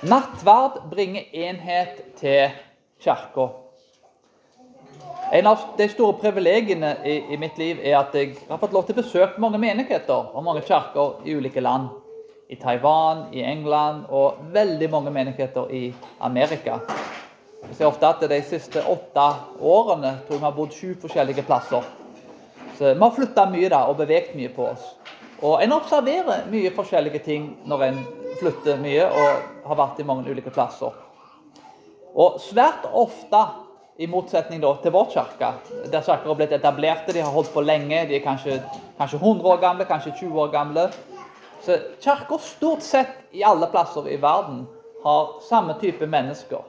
[0.00, 2.48] Nattverd bringer enhet til
[3.04, 3.48] kirka.
[5.32, 8.86] En av de store privilegiene i, i, mitt liv er at jeg har fått lov
[8.88, 11.90] til å besøke mange menigheter og mange kirker i ulike land.
[12.48, 15.82] I Taiwan, i England og veldig mange menigheter i
[16.24, 16.80] Amerika.
[17.68, 19.28] Jeg ser ofte at de siste åtte
[19.60, 21.84] årene tror jeg vi har bodd sju forskjellige plasser.
[22.78, 24.94] Så Vi har flytta mye da, og beveget mye på oss.
[25.42, 28.04] Og En observerer mye forskjellige ting når en
[28.40, 30.94] flytter mye og har vært i mange ulike plasser.
[32.14, 33.44] Og svært ofte,
[34.00, 35.50] i motsetning til vår kirke,
[35.92, 38.56] der kirker har blitt etablerte, de har holdt på lenge, de er kanskje,
[38.96, 40.90] kanskje 100 år gamle, kanskje 20 år gamle
[41.60, 44.62] Så kirker stort sett i alle plasser i verden
[45.04, 46.62] har samme type mennesker.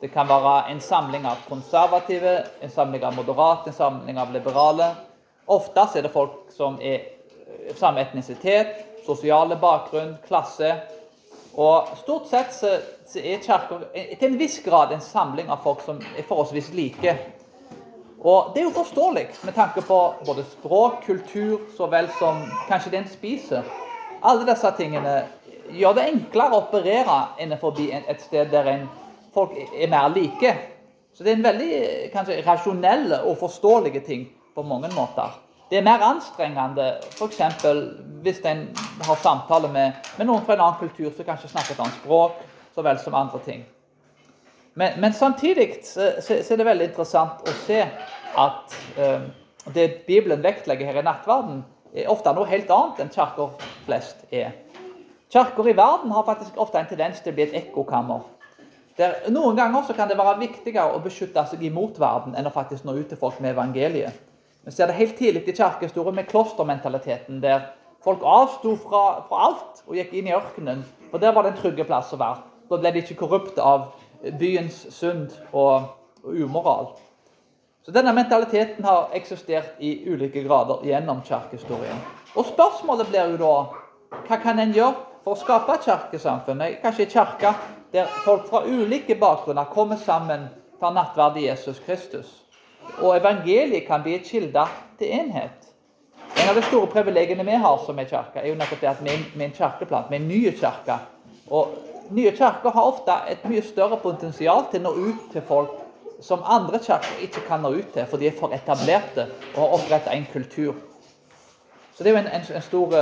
[0.00, 4.88] Det kan være en samling av konservative, en samling av moderate, en samling av liberale.
[5.46, 7.04] Oftest er det folk som er
[7.78, 10.74] samme etnisitet, sosiale bakgrunn, klasse.
[11.54, 12.78] Og Stort sett så,
[13.20, 17.16] er kirka til en viss grad en samling av folk som er forholdsvis like.
[18.22, 22.90] Og Det er jo forståelig med tanke på både språk, kultur, så vel som kanskje
[22.90, 23.62] det en spiser.
[24.22, 25.16] Alle disse tingene
[25.74, 28.88] gjør det enklere å operere innenfor et sted der en,
[29.34, 30.54] folk er mer like.
[31.12, 31.72] Så det er en veldig
[32.14, 35.34] kanskje, rasjonell og forståelig ting på mange måter.
[35.72, 37.38] Det er mer anstrengende f.eks.
[38.20, 38.58] hvis en
[39.06, 42.42] har samtale med, med, noen fra en annen kultur som kanskje snakker et annet språk,
[42.74, 43.62] så vel som andre ting.
[44.74, 47.78] Men, men samtidig så, så, er det veldig interessant å se
[48.42, 49.24] at eh,
[49.72, 51.62] det Bibelen vektlegger her i nattverden,
[51.96, 53.54] er ofte noe helt annet enn kirker
[53.86, 54.50] flest er.
[55.32, 58.26] Kirker i verden har faktisk ofte en tendens til å bli et ekkokammer.
[59.00, 62.84] Der, noen ganger kan det være viktigere å beskytte seg imot verden enn å faktisk
[62.84, 64.20] nå ut til folk med evangeliet.
[64.64, 67.60] Vi ser det helt tidlig i kirkehistorien med klostermentaliteten, der
[68.04, 70.84] folk avsto fra, fra, alt og gikk inn i ørkenen.
[71.10, 72.44] For der var det en trygge plass å være.
[72.70, 73.90] Da ble de ikke korrupte av
[74.38, 75.90] byens synd og,
[76.22, 76.92] og umoral.
[77.82, 81.98] Så Denne mentaliteten har eksistert i ulike grader gjennom kirkehistorien.
[82.38, 83.54] Og spørsmålet blir jo da
[84.28, 84.94] hva kan en gjøre
[85.24, 86.62] for å skape et kirkesamfunn?
[86.84, 87.54] Kanskje en kirke
[87.92, 90.46] der folk fra ulike bakgrunner kommer sammen
[90.78, 92.41] for nattverd i Jesus Kristus.
[92.98, 94.64] Og evangeliet kan bli et kilde
[94.98, 95.68] til enhet.
[96.42, 99.02] En av de store privilegiene vi har som er kirke, er jo nettopp det at
[99.04, 100.10] vi er en kirkeplant.
[100.10, 100.98] Vi er en ny kirke.
[101.50, 101.74] Og
[102.10, 105.78] nye kirker har ofte et mye større potensial til å nå ut til folk
[106.22, 109.76] som andre kirker ikke kan nå ut til, for de er for etablerte og har
[109.78, 110.74] oppretta en kultur.
[111.94, 112.94] Så det er jo en, en, en, stor,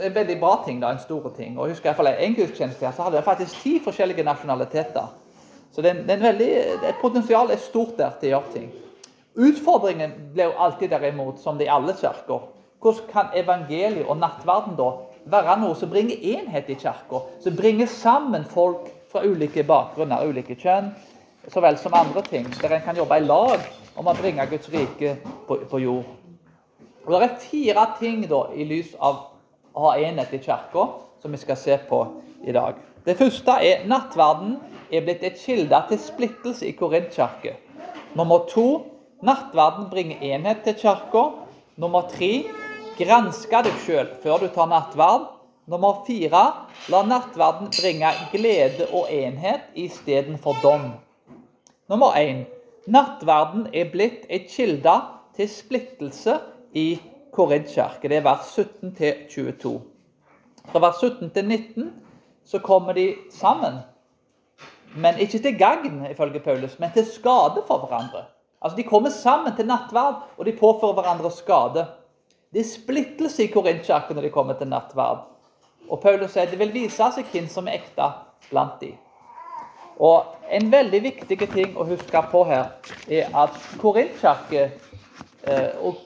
[0.00, 0.80] en veldig bra ting.
[0.82, 1.58] da, en stor ting.
[1.58, 5.12] Og jeg husker i hvert fall En gudstjeneste så hadde jeg faktisk ti forskjellige nasjonaliteter.
[5.74, 6.48] Så det er, det er veldig,
[6.88, 8.72] et potensial er stort der til å gjøre ting.
[9.34, 12.50] Utfordringen blir jo alltid derimot, som det i alle kirker.
[12.82, 14.90] Hvordan kan evangeliet og nattverden da
[15.32, 17.22] være noe som bringer enhet i kirka?
[17.42, 20.92] Som bringer sammen folk fra ulike bakgrunner, ulike kjønn,
[21.48, 22.46] så vel som andre ting.
[22.60, 23.64] Der en kan jobbe i lag
[23.96, 25.16] om å bringe Guds rike
[25.48, 26.04] på, på jord.
[27.04, 29.20] Og Det er fire ting da, i lys av
[29.74, 30.86] å ha enhet i kirka
[31.22, 32.00] som vi skal se på
[32.46, 32.78] i dag.
[33.04, 34.56] Det første er nattverden
[34.92, 37.58] er blitt et kilde til splittelse i Korintkirken.
[38.14, 41.22] Nummer to Nattverden bringer enhet til kirka.
[41.76, 42.44] Nummer tre
[42.98, 45.30] granske deg sjøl før du tar nattverd.
[45.70, 46.42] Nummer fire
[46.92, 50.90] la nattverden bringe glede og enhet istedenfor dom.
[51.88, 52.44] Nummer én
[52.86, 54.94] nattverden er blitt et kilde
[55.36, 56.38] til splittelse
[56.74, 57.00] i
[57.32, 58.08] Korintkirke.
[58.08, 58.94] Det er vers 17
[59.30, 59.80] 22.
[60.68, 61.90] Fra vers 17 til 19
[62.44, 63.80] så kommer de sammen.
[64.96, 68.24] Men ikke til gagn, ifølge Paulus, men til skade for hverandre.
[68.64, 71.84] Altså, De kommer sammen til nattverd, og de påfører hverandre skade.
[72.54, 75.26] Det er splittelse i Korintkirken når de kommer til nattverd.
[75.90, 78.08] Og Paulus sier det vil vise seg hvem som er ekte
[78.48, 78.94] blant de.
[80.00, 82.66] Og En veldig viktig ting å huske på her
[83.08, 85.96] er at Korintkirke eh, og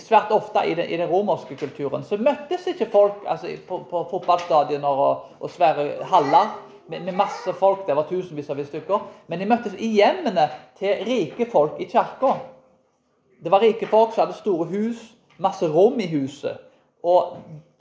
[0.00, 4.00] Svært ofte i den, i den, romerske kulturen så møttes ikke folk altså, på, på
[4.08, 6.54] fotballstadioner og, og svære haller
[6.92, 7.86] med, med, masse folk.
[7.86, 9.06] Det var tusenvis av stykker.
[9.26, 10.46] Men de møttes i hjemmene
[10.78, 12.36] til rike folk i kirka.
[13.42, 15.00] Det var rike folk som hadde store hus,
[15.42, 16.60] masse rom i huset.
[17.02, 17.38] Og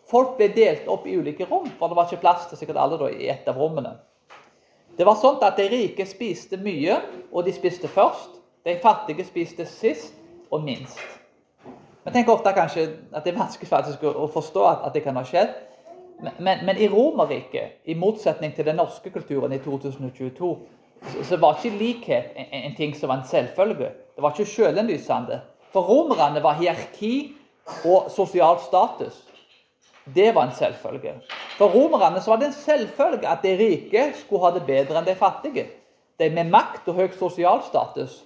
[0.10, 2.98] folk ble delt opp i ulike rom, for det var ikke plass til sikkert alle
[2.98, 3.94] da, i et av rommene.
[4.98, 6.98] Det var sånn at De rike spiste mye,
[7.32, 8.40] og de spiste først.
[8.66, 10.18] De fattige spiste sist
[10.52, 11.00] og minst.
[12.06, 15.18] Vi tenker ofte kanskje at det er vanskelig faktisk å forstå at, at det kan
[15.18, 15.54] ha skjedd.
[16.22, 20.52] Men, men, i Romerriket, i motsetning til den norske kulturen i 2022,
[21.02, 23.90] så, så var ikke likhet en, en, ting som var en selvfølge.
[24.16, 25.42] Det var ikke sjølinnlysende.
[25.74, 27.34] For romerne var hierarki
[27.86, 29.24] og sosial status.
[30.16, 31.14] det var en selvfølge.
[31.58, 35.06] For romerne så var det en selvfølge at de rike skulle ha det bedre enn
[35.06, 35.68] de fattige.
[36.20, 38.24] De med makt og høy sosial status,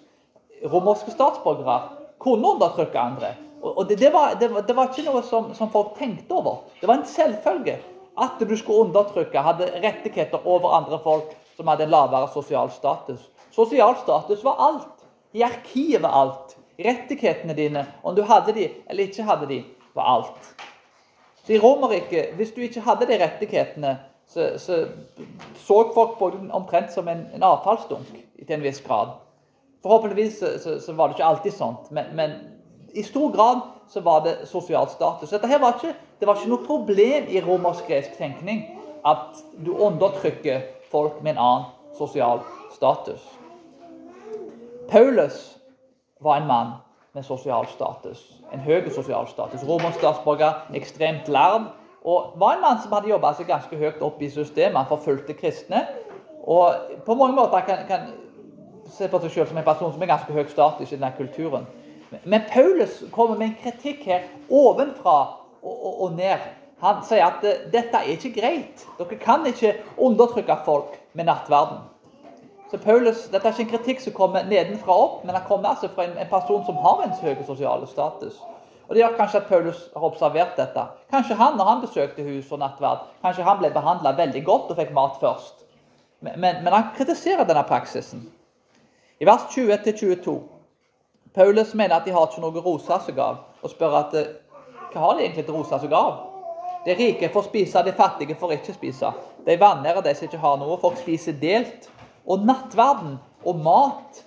[0.71, 1.81] romerske statsborgere,
[2.19, 3.35] kunne undertrykke andre.
[3.73, 6.63] Og det, det, var, det, det var, ikke noe som, som, folk tenkte over.
[6.81, 7.79] Det var en selvfølge
[8.21, 13.23] at du skulle undertrykke, hadde rettigheter over andre folk som hadde en lavere sosial status.
[13.55, 15.07] Sosial status var alt.
[15.35, 16.55] Hierarkiet var alt.
[16.79, 19.61] Rettighetene dine, om du hadde de eller ikke hadde de,
[19.95, 20.55] var alt.
[21.45, 23.97] Så I Romerriket, hvis du ikke hadde de rettighetene,
[24.27, 24.87] så så,
[25.55, 28.09] så folk på deg omtrent som en, en avfallsdunk
[28.41, 29.13] til en viss grad.
[29.85, 32.31] Forhåpentligvis så, så var det ikke alltid sånt, men, men,
[32.95, 33.59] i stor grad
[33.91, 35.29] så var det sosial status.
[35.29, 38.63] Dette her var ikke, det var ikke noe problem i romersk-gresk tenkning
[39.05, 41.65] at du undertrykker folk med en annen
[41.97, 42.41] sosial
[42.73, 43.21] status.
[44.89, 45.57] Paulus
[46.23, 46.73] var en mann
[47.13, 48.23] med sosial status.
[48.53, 49.67] En høy sosial status.
[49.67, 51.71] Romersk statsborger, ekstremt lærd.
[52.05, 54.77] Og var en mann som hadde jobba seg ganske høyt opp i systemet.
[54.77, 55.85] Han forfulgte kristne.
[56.43, 56.75] Og
[57.05, 58.11] på mange måter kan, kan
[58.91, 61.65] se på seg selv som en person som er ganske høy status i denne kulturen.
[62.23, 65.17] Men Paulus kommer med en kritikk her ovenfra
[65.61, 66.45] og, og, og ned.
[66.83, 68.85] Han sier at dette er ikke greit.
[68.99, 71.83] Dere kan ikke undertrykke folk med nattverden.
[72.71, 75.87] Så Paulus, Dette er ikke en kritikk som kommer nedenfra opp, men han kommer altså
[75.93, 78.39] fra en, en person som har en høy sosial status.
[78.87, 80.81] Og Det gjør kanskje at Paulus har observert dette.
[81.13, 84.81] Kanskje han, når han besøkte hus og nattverd, kanskje han ble behandla veldig godt og
[84.81, 85.63] fikk mat først.
[86.21, 88.27] Men, men, men han kritiserer denne praksisen.
[89.21, 90.35] I vers 20-22
[91.35, 94.15] Paulus mener at de har ikke noe rosa som gav, og spør at
[94.93, 96.13] hva har de egentlig til rosa som gav?
[96.85, 99.11] De rike får spise, de fattige får ikke spise.
[99.45, 101.89] De vanære, de som ikke har noe, folk spiser delt
[102.25, 104.21] og nattverden og mat,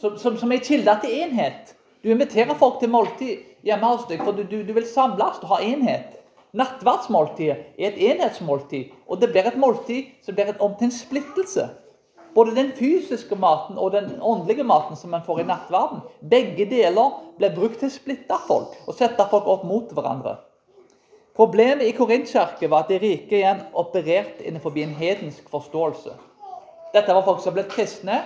[0.00, 1.74] som, som, som er kilde til enhet.
[2.04, 5.54] Du inviterer folk til måltid hjemme hos deg, for du, du, du vil samles og
[5.54, 6.16] ha enhet.
[6.56, 11.68] Nattverdsmåltidet er et enhetsmåltid, og det blir et måltid som blir om til en splittelse.
[12.34, 16.04] Både den fysiske maten og den åndelige maten som man får i nattverden.
[16.30, 20.36] Begge deler ble brukt til å splitte folk og sette folk opp mot hverandre.
[21.36, 26.14] Problemet i Korintkirken var at de rike igjen opererte innenfor en hedensk forståelse.
[26.94, 28.18] Dette var folk som ble kristne,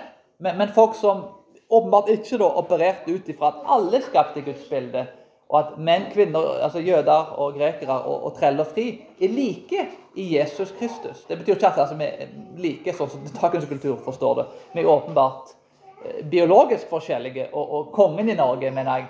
[0.42, 1.26] men, folk som
[1.70, 5.04] åpenbart ikke da opererte ut ifra at alle skapte Guds bilde,
[5.48, 8.86] og at menn, kvinner, altså jøder og grekere og, og treller fri
[9.20, 11.24] er like i Jesus Kristus.
[11.28, 12.32] Det betyr ikke at altså, vi er
[12.62, 14.46] like sånn som dagens kultur forstår det.
[14.72, 15.52] Vi er åpenbart
[16.04, 19.06] eh, biologisk forskjellige, og, og, kongen i Norge mener jeg,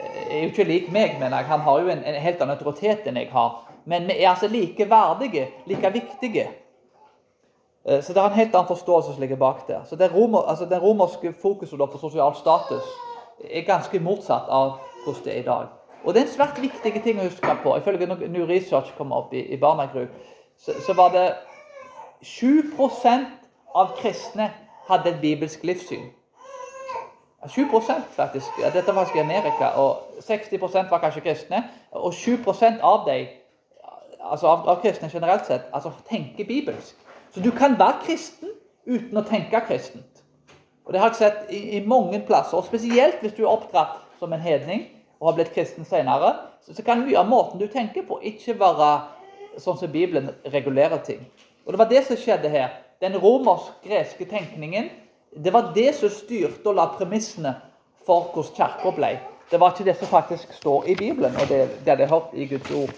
[0.00, 1.16] eh, er jo ikke lik meg.
[1.20, 1.50] mener jeg.
[1.52, 3.62] Han har jo en, en helt annen autoritet enn jeg har.
[3.86, 6.48] Men vi er altså like verdige, like viktige.
[7.86, 9.84] Eh, så det er en helt annen forståelse som ligger bak der.
[9.84, 12.84] Så Den, romer, altså romerske fokuset på sosial status
[13.50, 15.66] er ganske motsatt av hvordan det er i dag.
[16.04, 17.76] Og Det er en svært viktig ting å huske på.
[17.76, 20.06] Ifølge New Research kom opp i, i Barnagru,
[20.58, 21.24] så, så, var det
[22.22, 23.26] 7%
[23.74, 24.50] av kristne
[24.88, 26.06] hadde et bibelsk livssyn.
[27.46, 28.46] 7% faktisk.
[28.74, 29.66] Dette var faktisk i Amerika.
[29.66, 31.64] og 60% var kanskje kristne.
[31.90, 33.26] Og 7% av dem,
[34.20, 36.96] altså av, av kristne generelt sett, altså tenker bibelsk.
[37.34, 38.48] Så du kan være kristen
[38.86, 40.22] uten å tenke kristent.
[40.86, 42.56] Og Det har jeg sett i, i mange plasser.
[42.56, 44.86] og Spesielt hvis du er oppdratt som en hedning
[45.20, 46.34] og har blitt kristen senere,
[46.64, 48.90] så, så kan mye av måten du tenker på, ikke være
[49.62, 51.24] sånn som Bibelen regulerer ting.
[51.64, 52.74] Og Det var det som skjedde her.
[53.00, 54.90] Den romersk-greske tenkningen
[55.36, 57.52] det var det som styrte og la premissene
[58.06, 59.10] for hvordan kirka ble.
[59.50, 62.32] Det var ikke det som faktisk står i Bibelen, og det, det hadde jeg hørt
[62.32, 62.94] i Guds ord.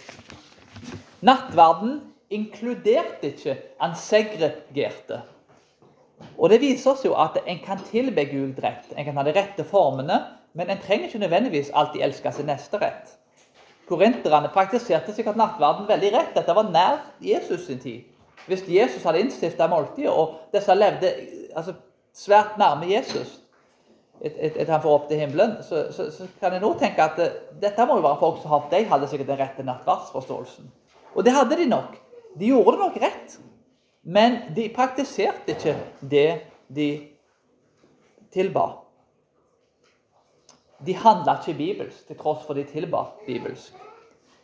[1.20, 1.98] Nattverden
[2.30, 5.22] inkluderte ikke han segregerte.
[6.38, 8.86] Og Det viser oss jo at en kan tilbe Gud rett.
[8.94, 10.20] En kan ha de rette formene,
[10.58, 13.12] men en trenger ikke nødvendigvis alltid elske sin neste rett.
[13.88, 16.32] Korinterne praktiserte sikkert nattverden veldig rett.
[16.34, 18.00] Dette var nær Jesus sin tid.
[18.46, 21.12] Hvis Jesus hadde innstifta måltidet, og disse levde
[21.56, 21.76] altså,
[22.14, 23.38] svært nærme Jesus
[24.18, 27.28] etter han får opp til himmelen, så, så, så kan en nå tenke at det,
[27.62, 30.72] dette må jo være folk som de hadde sikkert den rette nattverdsforståelsen.
[31.14, 31.94] Og det hadde de nok.
[32.34, 33.38] De gjorde det nok rett,
[34.02, 36.26] men de praktiserte ikke det
[36.74, 36.90] de
[38.34, 38.66] tilba.
[40.86, 43.74] De handla ikke bibelsk, til tross for de tilba bibelsk.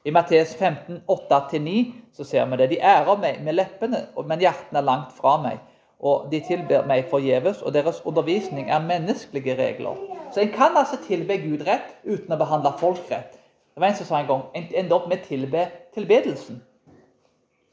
[0.05, 2.71] I Matteus 15, 8-9 så ser vi det.
[2.71, 5.62] De ærer meg med leppene, men hjertene er langt fra meg.
[6.05, 9.97] Og de tilber meg forgjeves, og deres undervisning er menneskelige regler.
[10.35, 13.38] Så en kan altså tilbe Gud rett uten å behandle folk rett.
[13.75, 15.64] Det var en som sa en gang en opp med å tilbe
[15.95, 16.61] tilbedelsen.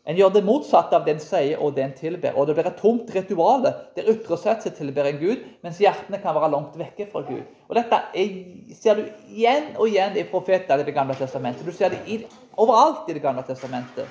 [0.05, 2.34] En gjør det motsatte av det en sier og det en tilber.
[2.34, 6.17] Og det blir et tomt ritual der ytre sett seg tilber en Gud, mens hjertene
[6.24, 7.43] kan være langt vekke fra Gud.
[7.70, 8.31] Og Dette er,
[8.79, 11.67] ser du igjen og igjen i profetene i Det gamle testamentet.
[11.67, 12.24] Du ser det i
[12.58, 14.10] Overalt i Det gamle testamentet.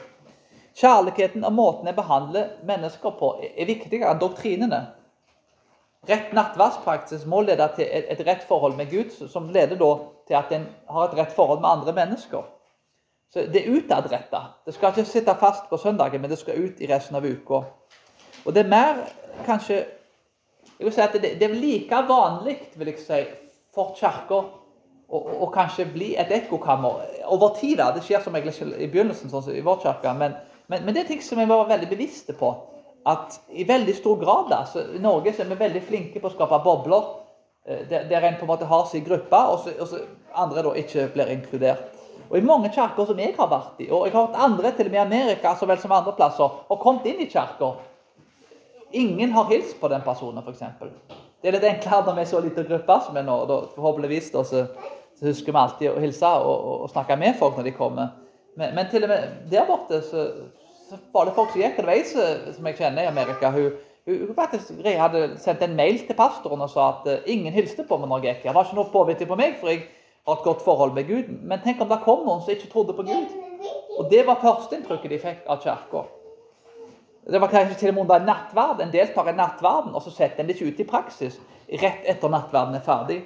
[0.78, 4.80] Kjærligheten og måten en behandler mennesker på, er viktigere enn doktrinene.
[6.08, 10.54] Rett nattverdspraksis må lede til et, et rett forhold med Gud, som leder til at
[10.54, 12.46] en har et rett forhold med andre mennesker.
[13.30, 14.40] Så Det er utadretta.
[14.66, 17.62] Det skal ikke sitte fast på søndagen, men det skal ut i resten av uka.
[18.44, 19.04] Og det er mer
[19.46, 19.84] kanskje
[20.80, 23.20] jeg vil si at det, er like vanlig vil jeg si,
[23.74, 24.40] for Kirka
[25.10, 27.02] å kanskje bli et ekkokammer
[27.34, 27.78] over tid.
[27.78, 30.36] da, Det skjer som regel i begynnelsen, sånn som i vår kirke, men,
[30.68, 32.52] men, men, det er ting som jeg var veldig bevisste på.
[33.10, 36.30] At i veldig stor grad da, så i Norge så er vi veldig flinke på
[36.30, 37.08] å skape bobler.
[37.66, 40.04] Eh, der, der en på en måte har sin gruppe, og så, og så
[40.38, 41.99] andre da ikke blir inkludert.
[42.30, 44.86] Og I mange kirker som jeg har vært i, og jeg har hørt andre til
[44.86, 47.80] og med i Amerika så vel som andre plasser, og kommet inn i kirker
[48.92, 50.64] Ingen har hilst på den personen, f.eks.
[51.40, 53.36] Det er litt enklere når vi er så liten gruppe som er nå.
[53.46, 54.64] Da, forhåpentligvis da, så,
[55.14, 58.10] så, husker vi alltid å hilse og, og, og, snakke med folk når de kommer.
[58.58, 60.26] Men, men til og med der borte så,
[60.88, 63.52] så var det folk som gikk en vei som jeg kjenner i Amerika.
[63.54, 63.78] Hun,
[64.10, 68.00] hun, faktisk hadde sendt en mail til pastoren og sa at uh, ingen hilste på
[68.00, 68.48] meg når jeg gikk.
[68.48, 69.86] Det var ikke noe påvirkning på meg, for jeg
[70.30, 71.28] har et godt forhold med Gud.
[71.42, 73.36] Men tenk om det kom noen som ikke trodde på Gud.
[73.98, 76.06] Og det var førsteinntrykket de fikk av kirka.
[77.30, 78.80] Det var kanskje til og med nattverd.
[78.80, 81.36] En deltar i nattverden, og så setter en det ikke ut i praksis
[81.78, 83.20] rett etter nattverden er ferdig.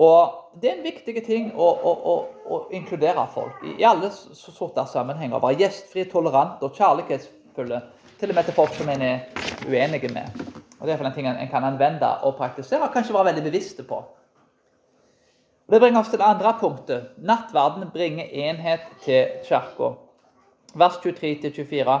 [0.00, 2.12] Og Det er en viktig ting å, å, å,
[2.46, 5.40] å inkludere folk i, i alle sorter sammenhenger.
[5.42, 7.80] Være gjestfri, tolerant og kjærlighetsfulle.
[8.20, 9.24] Til og med til folk som en er
[9.66, 10.30] uenige med.
[10.78, 13.82] Og Det er en ting en kan anvende og praktisere, og kanskje være veldig bevisste
[13.88, 13.98] på.
[15.66, 17.04] Det bringer oss til det andre punktet.
[17.24, 19.94] Nattverden bringer enhet til kirka
[20.76, 21.94] vers 23-24.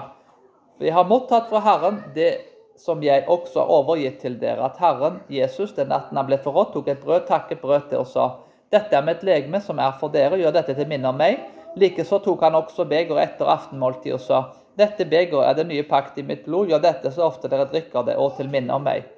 [0.82, 2.34] Vi har mottatt fra Herren det
[2.76, 6.74] som jeg også har overgitt til dere, at Herren Jesus den natten han ble forrådt,
[6.74, 8.28] tok et brød, takket brød til og sa:"
[8.74, 11.40] Dette er mitt legeme som er for dere, gjør dette til minne om meg.
[11.76, 14.42] Likeså tok han også begeret etter aftenmåltid og sa:"
[14.76, 18.02] Dette begeret er det nye pakt i mitt blod, gjør dette så ofte dere drikker
[18.04, 19.08] det, og til minne om meg.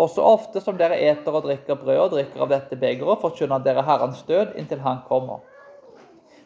[0.00, 3.60] For så ofte som dere eter og drikker brød og drikker av dette begeret, forkynner
[3.60, 5.42] dere Herrens død inntil Han kommer.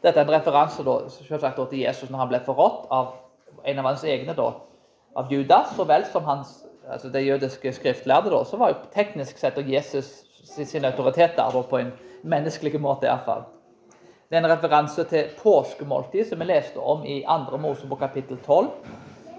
[0.02, 3.12] Dette er en referanse da, selvsagt til Jesus når han ble forrådt av
[3.62, 4.48] en av hans egne, da,
[5.14, 6.50] av Judas, så vel som hans,
[6.90, 8.34] altså det jødiske skriftlærde.
[8.34, 10.10] Da, så var jo teknisk sett og Jesus
[10.42, 11.94] sin autoritet der, på en
[12.26, 13.46] menneskelig måte iallfall.
[14.26, 17.62] Det er en referanse til påskemåltid, som vi leste om i 2.
[17.62, 18.66] Mosebok kapittel 12.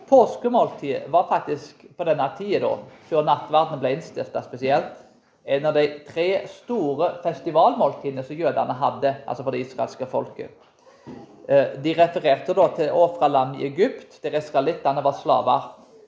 [0.10, 2.70] Påskemåltidet var faktisk på denne tida,
[3.10, 5.02] før nattverden ble innstifta spesielt,
[5.46, 10.54] en av de tre store festivalmåltidene som jødene hadde, altså for det israelske folket.
[11.48, 15.68] Eh, de refererte da til ofralam i Egypt, der israelittene var slaver.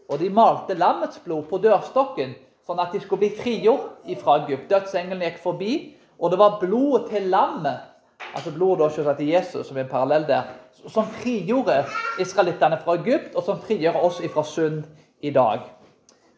[0.10, 2.34] Og de malte lammets blod på dørstokken,
[2.66, 4.70] sånn at de skulle bli frigjort fra Egypt.
[4.72, 5.74] Dødsengelen gikk forbi,
[6.18, 7.86] og det var blodet til lammet,
[8.34, 10.50] altså blodet til Jesus, som er en parallell der,
[10.86, 11.82] som frigjorde
[12.22, 14.84] israelittene fra Egypt, og som frigjør oss fra synd
[15.22, 15.66] i dag.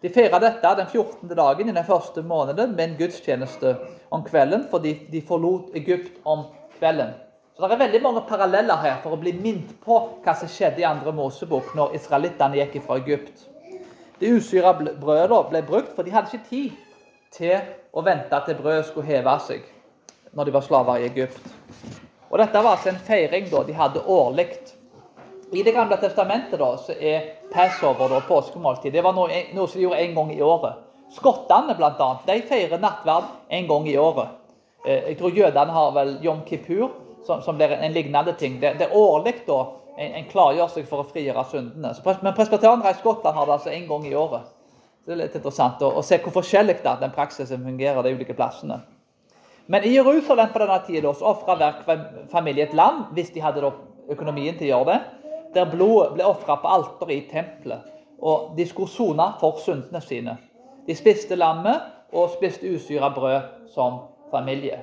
[0.02, 1.28] De feira dette den 14.
[1.36, 3.76] dagen i den første måneden med en gudstjeneste
[4.16, 6.46] om kvelden, fordi de forlot Egypt om
[6.80, 7.12] kvelden.
[7.56, 10.80] Så Det er veldig mange paralleller her for å bli minnet på hva som skjedde
[10.80, 13.44] i andre Mosebok når israelittene gikk fra Egypt.
[14.20, 16.72] Det usyra brødet ble brukt, for de hadde ikke tid
[17.36, 17.60] til
[17.92, 19.68] å vente til brødet skulle heve seg
[20.32, 21.44] når de var slaver i Egypt.
[22.30, 24.50] Og Dette var altså en feiring da de hadde årlig
[25.52, 29.80] i Det gamle testamentet da, så er passover, da, påskemåltid, det var noe, noe, som
[29.80, 30.84] de gjorde en gang i året.
[31.10, 34.36] Skottene blant annet, de feirer nattverd en gang i året.
[34.86, 36.92] Eh, jeg tror jødene har vel Jom Kippur,
[37.26, 38.60] som, som blir en lignende ting.
[38.62, 39.58] Det, det er årlig da,
[39.98, 41.96] en, en, klargjør seg for å frigjøre syndene.
[41.98, 44.54] Så, men presbyterianere i Skottland har det altså en gang i året.
[45.02, 48.84] Det er litt interessant å, å se hvor forskjellig den praksisen fungerer de ulike plassene.
[49.70, 53.70] Men i Jerusalem på denne tida ofra hver familie et lam hvis de hadde
[54.10, 55.00] økonomien til å gjøre det
[55.54, 57.86] der blodet ble ofra på alteret i tempelet.
[58.20, 60.36] Og de skulle sone for syndene sine.
[60.88, 64.82] De spiste lammet og spiste usyra brød som familie.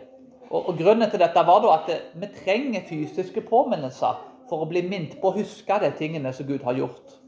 [0.51, 4.85] Og, og Grunnen til dette var at det, vi trenger fysiske påminnelser for å bli
[4.87, 7.19] minnet på å huske de tingene som Gud har gjort.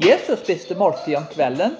[0.00, 1.76] Jesus spiste måltid om kvelden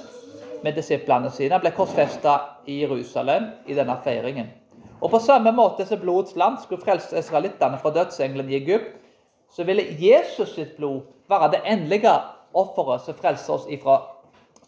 [0.64, 1.60] med disiplene sine.
[1.60, 2.36] Ble korsfesta
[2.68, 4.59] i Jerusalem i denne feiringen.
[5.00, 8.96] Og På samme måte som blodets land skulle frelse israelittene fra dødsengelen i Egypt,
[9.50, 12.12] så ville Jesus sitt blod være det endelige
[12.54, 14.00] offeret som frelser oss ifra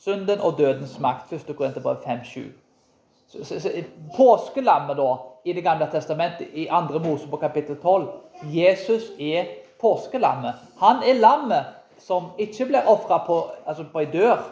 [0.00, 1.32] synden og dødens makt.
[1.32, 1.56] 1.
[1.56, 2.40] Korinterbrev 5.7.
[4.16, 6.98] Påskelammet da, i Det gamle testamentet, i 2.
[6.98, 8.08] Mose på kapittel 12
[8.54, 9.44] Jesus er
[9.80, 10.54] påskelammet.
[10.78, 11.64] Han er lammet
[11.98, 14.42] som ikke blir ofra på, altså på ei dør.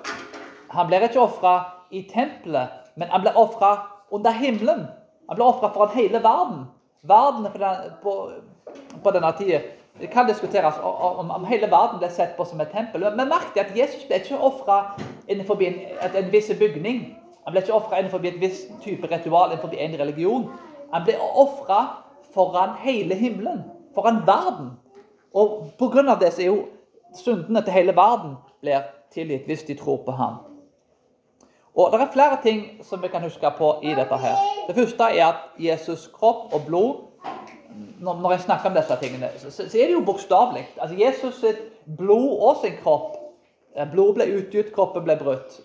[0.71, 1.55] Han blir ikke ofra
[1.91, 3.77] i tempelet, men han blir ofra
[4.11, 4.87] under himmelen.
[5.31, 6.65] Han ble ofra foran hele verden.
[7.07, 8.15] Verden på, den, på
[9.03, 9.61] på denne tida.
[10.01, 13.05] Det kan diskuteres om, om, hele verden ble sett på som et tempel.
[13.17, 14.79] Men merk at Jesus ble ikke ofra
[15.29, 17.03] innenfor en, en viss bygning.
[17.45, 20.47] Han ble ikke ofra innenfor et visst type ritual innenfor en religion.
[20.95, 21.81] Han ble ofra
[22.35, 24.73] foran hele himmelen, foran verden.
[25.35, 26.17] Og pga.
[26.21, 26.63] det så er jo
[27.15, 30.41] syndene til hele verden blir tilgitt hvis de tror på ham.
[31.77, 34.17] Og Det er flere ting som vi kan huske på i dette.
[34.17, 34.37] her.
[34.67, 36.95] Det første er at Jesus' kropp og blod
[38.01, 40.69] Når jeg snakker om disse tingene, så, er det jo bokstavelig.
[40.81, 41.59] Altså, Jesus' sitt
[41.99, 43.17] blod og sin kropp
[43.75, 45.61] Blod Blodet ble utgitt, kroppen ble brutt.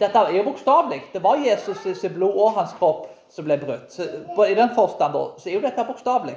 [0.00, 1.02] Dette er jo bokstavelig.
[1.12, 3.92] Det var Jesus' sitt blod og hans kropp som ble brutt.
[3.92, 4.02] Så,
[4.48, 6.36] I den forstand så er jo dette bokstavelig.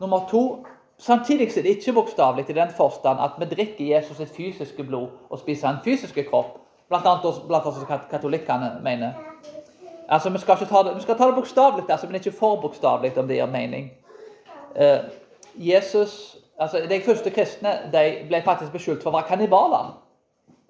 [0.00, 0.64] Nummer to
[0.98, 5.08] Samtidig er det ikke bokstavelig i den forstand at vi drikker Jesus sitt fysiske blod
[5.30, 6.60] og spiser hans fysiske kropp.
[6.88, 9.12] Blant annet blant også katolikkene mener.
[10.08, 13.18] Altså, Vi skal, ta det, vi skal ta det bokstavelig, altså, men ikke for bokstavelig,
[13.18, 13.90] om det gir mening.
[14.76, 15.08] Uh,
[15.54, 19.94] Jesus, altså De første kristne de ble faktisk beskyldt for å være kannibaler.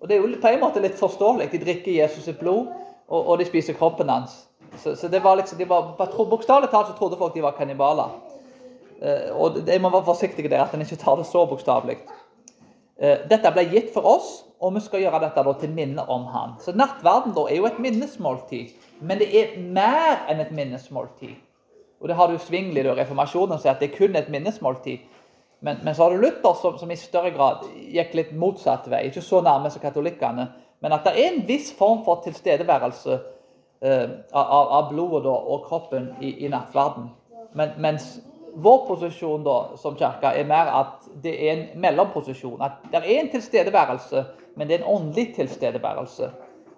[0.00, 1.48] Og Det er jo på en måte litt forståelig.
[1.52, 2.66] De drikker Jesus sitt blod,
[3.08, 4.44] og, og de spiser kroppen hans.
[4.76, 8.14] Så, så det var liksom, de var, Bokstavelig talt så trodde folk de var kannibaler.
[9.02, 11.98] Uh, og de må være forsiktige der at en ikke tar det så bokstavelig.
[12.94, 16.54] Uh, dette ble gitt for oss og vi skal gjøre dette til minne om han.
[16.62, 18.72] Så nattverden er jo et minnesmåltid.
[19.04, 21.34] Men det er mer enn et minnesmåltid.
[22.00, 25.04] Og det har du svingelig i reformasjonen, som at det er kun et minnesmåltid.
[25.64, 29.06] Men, men, så har du Luther, som, som, i større grad gikk litt motsatt vei.
[29.08, 30.48] Ikke så nærme som katolikkene.
[30.84, 33.14] Men at det er en viss form for tilstedeværelse
[33.84, 37.08] eh, av, av, blodet og kroppen i, i nattverden.
[37.56, 38.14] Men, mens
[38.54, 42.62] vår posisjon da, som kirke er mer at det er en mellomposisjon.
[42.62, 46.30] At det er en tilstedeværelse men det er en åndelig tilstedeværelse.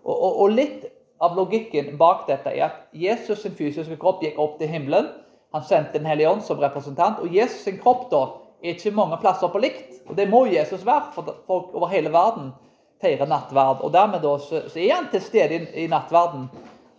[0.04, 0.86] Og, og, og, litt
[1.20, 5.08] av logikken bak dette er at Jesus' sin fysiske kropp gikk opp til himmelen.
[5.54, 7.20] Han sendte Den hellige ånd som representant.
[7.20, 8.22] Og Jesus' sin kropp da
[8.62, 10.00] er ikke mange plasser på likt.
[10.08, 12.52] Og det må Jesus være, for folk over hele verden
[13.00, 13.82] feirer nattverd.
[13.84, 16.48] Og dermed da så, så er han til stede i, i nattverden.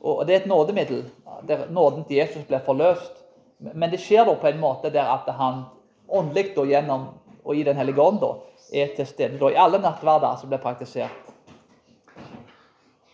[0.01, 1.07] Og det er et nådemiddel,
[1.47, 3.23] der nåden til Jesus blir forløst.
[3.57, 5.63] Men det skjer da på en måte der at han
[6.07, 7.09] åndelig gjennom
[7.47, 8.33] og i Den hellige ånd da,
[8.73, 11.31] er til stede da, i alle nattverder som blir praktisert.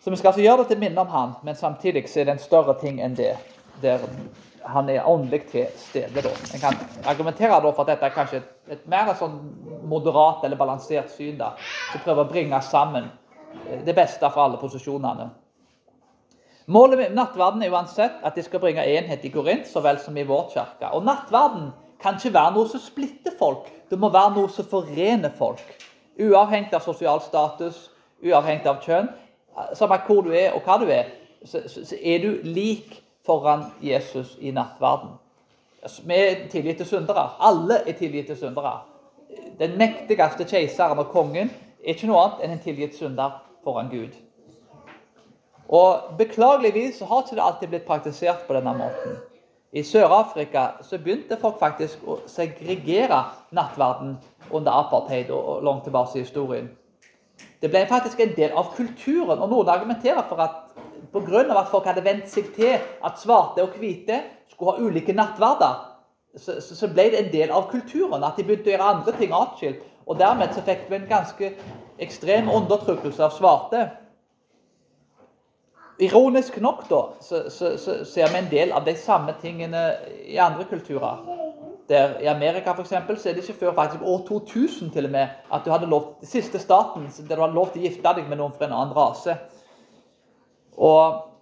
[0.03, 2.33] Så Vi skal altså gjøre det til minne om han, men samtidig så er det
[2.33, 3.35] en større ting enn det.
[3.81, 4.01] Der
[4.65, 6.21] han er åndelig til stede.
[6.21, 6.29] da.
[6.53, 6.75] En kan
[7.05, 9.37] argumentere da for at dette er kanskje et, et mer sånn
[9.89, 11.37] moderat eller balansert syn.
[11.37, 11.53] da,
[11.91, 13.09] Som prøver å bringe sammen
[13.67, 15.29] eh, det beste fra alle posisjonene.
[16.65, 20.15] Målet med nattverden er uansett at de skal bringe enhet i Korint så vel som
[20.17, 20.91] i vår kirke.
[20.95, 23.67] Og nattverden kan ikke være noe som splitter folk.
[23.89, 25.63] Det må være noe som forener folk.
[26.19, 27.89] Uavhengig av sosial status,
[28.23, 29.11] uavhengig av kjønn.
[29.75, 31.11] Samme hvor du er og hva du er,
[31.45, 31.59] så,
[31.99, 35.17] er du lik foran Jesus i nattverden.
[35.83, 37.27] Altså, vi er tilgitte syndere.
[37.43, 38.77] Alle er tilgitte syndere.
[39.59, 41.51] Den mektigste keiseren og kongen
[41.83, 44.15] er ikke noe annet enn en tilgitt synder foran Gud.
[45.69, 49.17] Og Beklageligvis har ikke det alltid blitt praktisert på denne måten.
[49.73, 53.23] I Sør-Afrika så begynte folk faktisk å segregere
[53.57, 54.17] nattverden
[54.51, 56.67] under apartheid og langt tilbake i historien.
[57.61, 60.59] Det ble faktisk en del av kulturen, og noen argumenterer for at
[61.13, 61.57] pga.
[61.57, 64.21] at folk hadde vent seg til at svarte og hvite
[64.51, 65.89] skulle ha ulike nattverder,
[66.37, 68.23] så, så, ble det en del av kulturen.
[68.23, 69.81] At de begynte å gjøre andre ting atskilt.
[70.05, 71.51] Og dermed så fikk vi en ganske
[72.01, 73.83] ekstrem undertrykkelse av svarte.
[76.03, 79.81] Ironisk nok da, så, så, så, ser vi en del av de samme tingene
[80.25, 81.23] i andre kulturer.
[81.89, 85.11] Der I Amerika for eksempel, så er det ikke før faktisk år 2000 til og
[85.11, 88.29] med, at du hadde lov, siste staten der du hadde lov til å gifte deg
[88.29, 89.35] med noen fra en annen rase.
[90.79, 91.33] Og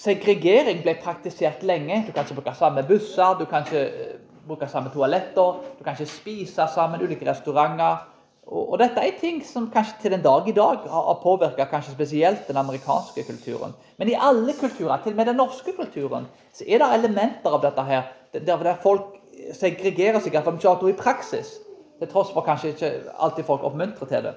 [0.00, 2.04] Segregering ble praktisert lenge.
[2.06, 4.14] Du kan ikke bruke samme busser, du kan ikke eh,
[4.46, 8.06] bruke samme toaletter, du kan ikke spise sammen, ulike restauranter.
[8.50, 12.48] Og, dette er ting som kanskje til den dag i dag har påvirka kanskje spesielt
[12.48, 13.76] den amerikanske kulturen.
[13.96, 17.62] Men i alle kulturer, til og med den norske kulturen, så er det elementer av
[17.62, 19.20] dette her der folk
[19.54, 21.52] segregerer seg, iallfall ikke alltid i praksis.
[22.00, 22.90] Til tross for kanskje ikke
[23.22, 24.34] alltid folk oppmuntrer til det.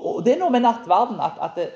[0.00, 1.70] Og Det er noe med nattverden at, at det,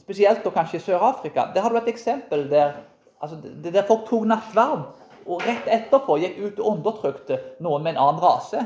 [0.00, 2.72] spesielt da kanskje i Sør-Afrika Der har du et eksempel der,
[3.20, 4.84] altså, der folk tok nattverd
[5.26, 8.60] og rett etterpå gikk ut og undertrykte noen med en annen rase.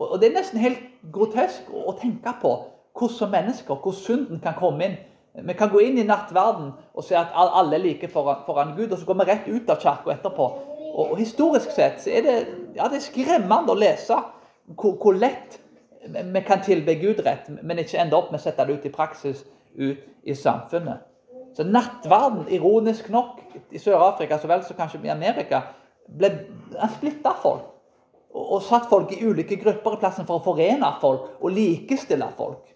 [0.00, 0.80] Og Det er nesten helt
[1.12, 2.54] grotesk å tenke på
[2.96, 4.98] hvordan mennesker, hvordan synden kan komme inn.
[5.46, 8.90] Vi kan gå inn i nattverden og se at alle er like foran, foran Gud,
[8.90, 10.46] og så går vi rett ut av kirka etterpå.
[10.90, 12.36] Og, og, Historisk sett så er det,
[12.76, 14.16] ja, det er skremmende å lese
[14.74, 15.60] hvor, hvor, lett
[16.00, 18.94] vi kan tilbe Gud rett, men ikke ende opp med å sette det ut i
[18.94, 19.44] praksis
[19.76, 21.04] ut i samfunnet.
[21.54, 25.62] Så nattverden, ironisk nok, i Sør-Afrika så vel som kanskje i Amerika,
[26.08, 26.30] ble
[26.96, 27.68] splitta folk.
[28.34, 32.68] Og satt folk i ulike grupper i plassen for å forene folk og likestille folk.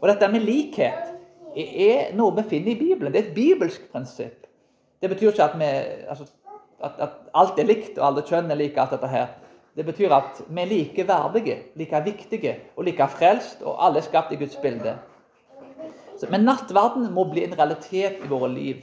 [0.00, 1.10] Og dette med likhet
[1.56, 3.12] er noe vi finner i Bibelen.
[3.12, 4.46] Det er et bibelsk prinsipp.
[5.00, 5.70] Det betyr ikke at, vi,
[6.12, 6.28] altså,
[6.84, 8.80] at, at alt er likt og alle kjønn er like.
[8.80, 9.32] alt dette her.
[9.76, 14.06] Det betyr at vi er like verdige, like viktige og like frelst, og alle er
[14.06, 14.96] skapt i Guds bilde.
[16.30, 18.82] Men nattverden må bli en realitet i våre liv.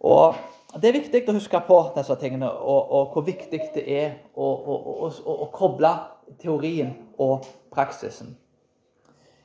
[0.00, 0.34] Og
[0.76, 4.44] Det er viktig å huske på disse tingene, og, og hvor viktig det er å,
[4.44, 5.94] å, å, koble
[6.42, 8.34] teorien og praksisen.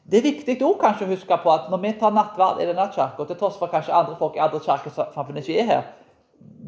[0.04, 3.24] Det er viktig også å huske på at når vi tar nattverd i denne kirka,
[3.24, 5.86] til tross for kanskje andre folk i andre kirkesamfunn ikke er her,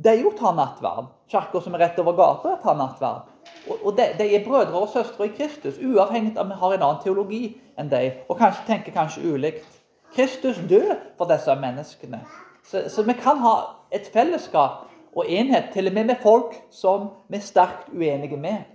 [0.06, 1.12] de jo tar nattverd.
[1.28, 3.28] Kirka som er rett over gata, tar nattverd.
[3.68, 6.78] Og, og de, de, er brødre og søstre i Kristus, uavhengig av om vi har
[6.78, 7.44] en annen teologi
[7.76, 9.82] enn de, og kanskje tenker kanskje ulikt.
[10.16, 12.24] Kristus død for disse menneskene.
[12.66, 13.56] Så, så, vi kan ha
[13.96, 18.68] et fellesskap og enhet til og med med folk som vi er sterkt uenige med.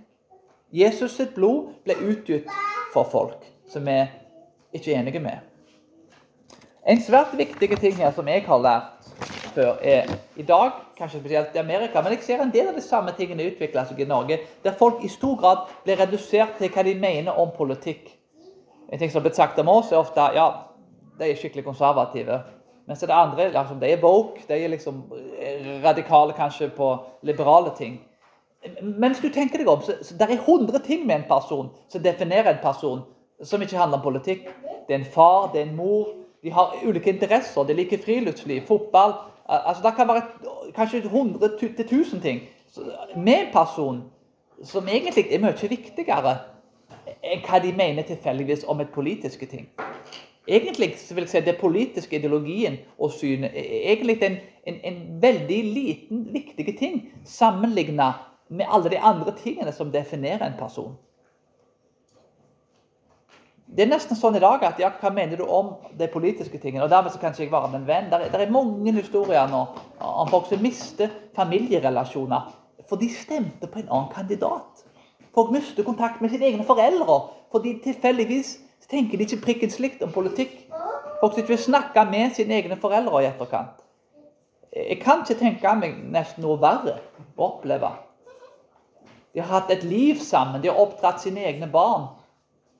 [0.71, 2.49] Jesus sitt blod ble utgitt
[2.93, 3.99] for folk som vi
[4.73, 5.37] ikke er enige med.
[6.87, 9.09] En svært viktig ting her som jeg har lært
[9.53, 12.81] før, er i dag, kanskje spesielt i Amerika, men jeg ser en del av de
[12.81, 16.85] samme tingene utvikle seg i Norge, der folk i stor grad blir redusert til hva
[16.87, 18.09] de mener om politikk.
[18.91, 20.47] En ting som har blitt sagt om oss, er ofte ja,
[21.19, 22.39] de er skikkelig konservative.
[22.91, 25.03] Mens det andre liksom, de er woke, de er liksom
[25.39, 28.01] eh, radikale kanskje på liberale ting.
[28.83, 32.03] Mens du tenker deg om, så, så det er 100 ting med en person som
[32.03, 32.99] definerer en person,
[33.43, 34.49] som ikke handler om politikk.
[34.87, 36.09] Det er en far, det er en mor.
[36.43, 37.63] De har ulike interesser.
[37.63, 39.13] De liker friluftsliv, fotball.
[39.47, 40.21] Altså, Det kan være
[40.75, 41.49] kanskje 100
[41.79, 42.41] 1000 ting
[43.15, 44.03] med en person
[44.63, 46.35] som egentlig er mye viktigere
[47.23, 49.69] enn hva de mener tilfeldigvis om et politiske ting.
[50.47, 55.59] Egentlig vil jeg si det politiske ideologien og synet er egentlig en, en, en veldig
[55.73, 60.95] liten, viktig ting sammenlignet med alle de andre tingene som definerer en person.
[63.71, 66.83] Det er nesten sånn i dag at ja, hva mener du om de politiske tingene?
[66.83, 68.09] Og dermed så kan ikke jeg være en venn.
[68.11, 69.61] Det er, er, mange historier nå
[70.03, 72.49] om folk som mister familierelasjoner
[72.89, 74.83] for de stemte på en annen kandidat.
[75.31, 77.21] Folk mister kontakt med sine egne foreldre
[77.53, 78.57] fordi tilfeldigvis
[78.91, 80.57] tenker de ikke prikken slikt om politikk.
[81.21, 83.81] Folk som ikke vil snakke med sine egne foreldre i etterkant.
[84.75, 86.97] Jeg kan ikke tenke meg nesten noe verre
[87.35, 87.91] å oppleve.
[89.33, 92.09] De har hatt et liv sammen, de har oppdratt sine egne barn.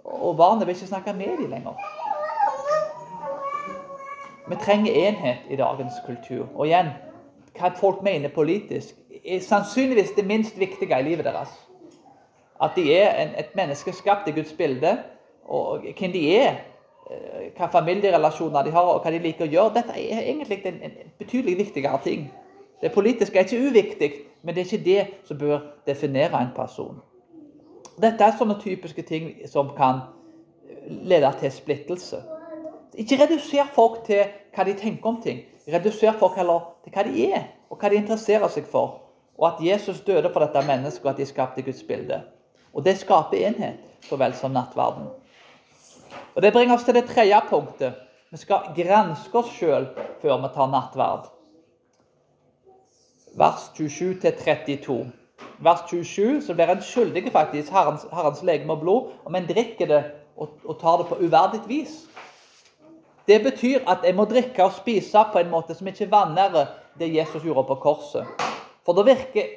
[0.04, 1.78] Og barnet vil ikke snakke med dem lenger.
[4.48, 6.48] Vi trenger enhet i dagens kultur.
[6.56, 6.90] Og igjen,
[7.56, 8.96] hva folk mener politisk,
[9.26, 11.52] er sannsynligvis det minst viktige i livet deres.
[12.62, 14.98] At de er en, et menneske skapt i Guds bilde,
[15.46, 16.56] og hvem de er,
[17.12, 19.74] eh, hva familierelasjoner de har, og hva de liker å gjøre.
[19.74, 22.32] Dette er egentlig en, betydelig viktigere ting.
[22.82, 24.12] Det politiske er ikke uviktig,
[24.44, 27.02] men det er ikke det som bør definere en person.
[28.02, 30.02] Dette er sånne typiske ting som kan
[30.88, 32.22] lede til splittelse.
[32.98, 34.26] Ikke reduser folk til
[34.56, 35.46] hva de tenker om ting.
[35.68, 39.00] Reduser folk heller til hva de er, og hva de interesserer seg for.
[39.38, 42.22] Og at Jesus døde for dette mennesket, og at de skapte Guds bilde.
[42.74, 45.08] Og det skaper enhet, så vel som nattverden.
[46.36, 47.94] Og Det bringer oss til det tredje punktet.
[48.32, 49.90] Vi skal granske oss sjøl
[50.22, 51.26] før vi tar nattverd.
[53.36, 55.02] Vers 27-32.
[55.60, 59.88] Vers 27 så blir en skyldig faktisk Herrens, herrens legeme og blod om en drikker
[59.88, 60.02] det
[60.38, 61.98] og, og tar det på uverdig vis.
[63.28, 67.12] Det betyr at jeg må drikke og spise på en måte som ikke vanærer det
[67.16, 68.26] Jesus gjorde på korset.
[68.86, 69.52] For da virker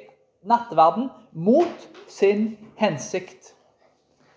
[0.45, 3.55] nattverden mot sin hensikt.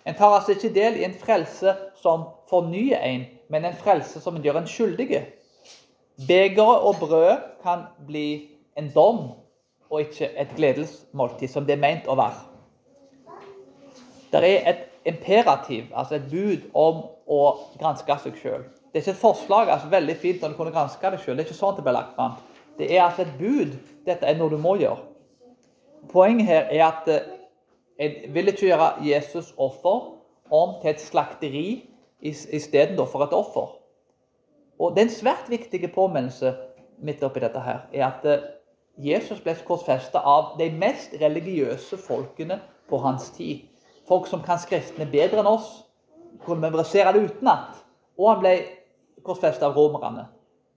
[0.06, 4.38] En tar altså ikke del i en frelse som fornyer en, men en frelse som
[4.42, 5.22] gjør en skyldig.
[6.28, 9.20] Begeret og brødet kan bli en dom
[9.90, 12.44] og ikke et gledesmåltid, som det er meint å være.
[14.32, 17.40] Det er et imperativ, altså et bud om å
[17.80, 18.66] granske seg sjøl.
[18.92, 19.68] Det er ikke et forslag.
[19.68, 21.36] altså Veldig fint om du kunne granske deg sjøl.
[21.36, 22.36] Det er ikke sånn det blir lagt fram.
[22.78, 23.74] Det er altså et bud.
[24.06, 25.00] Dette er noe du må gjøre.
[26.12, 27.34] Poenget her er at en
[27.98, 30.17] jeg vil ikke gjøre Jesus offer
[30.50, 31.68] om til et slakteri
[32.22, 33.74] istedenfor et offer.
[34.78, 36.54] Og Det er en svært viktig påminnelse
[37.02, 38.46] midt oppi dette her, er at eh,
[38.98, 43.66] Jesus ble korsfesta av de mest religiøse folkene på hans tid.
[44.08, 45.84] Folk som kan Skriftene bedre enn oss,
[46.44, 47.78] kunne memorisere det utenat.
[48.18, 48.54] Og han ble
[49.26, 50.26] korsfesta av romerne.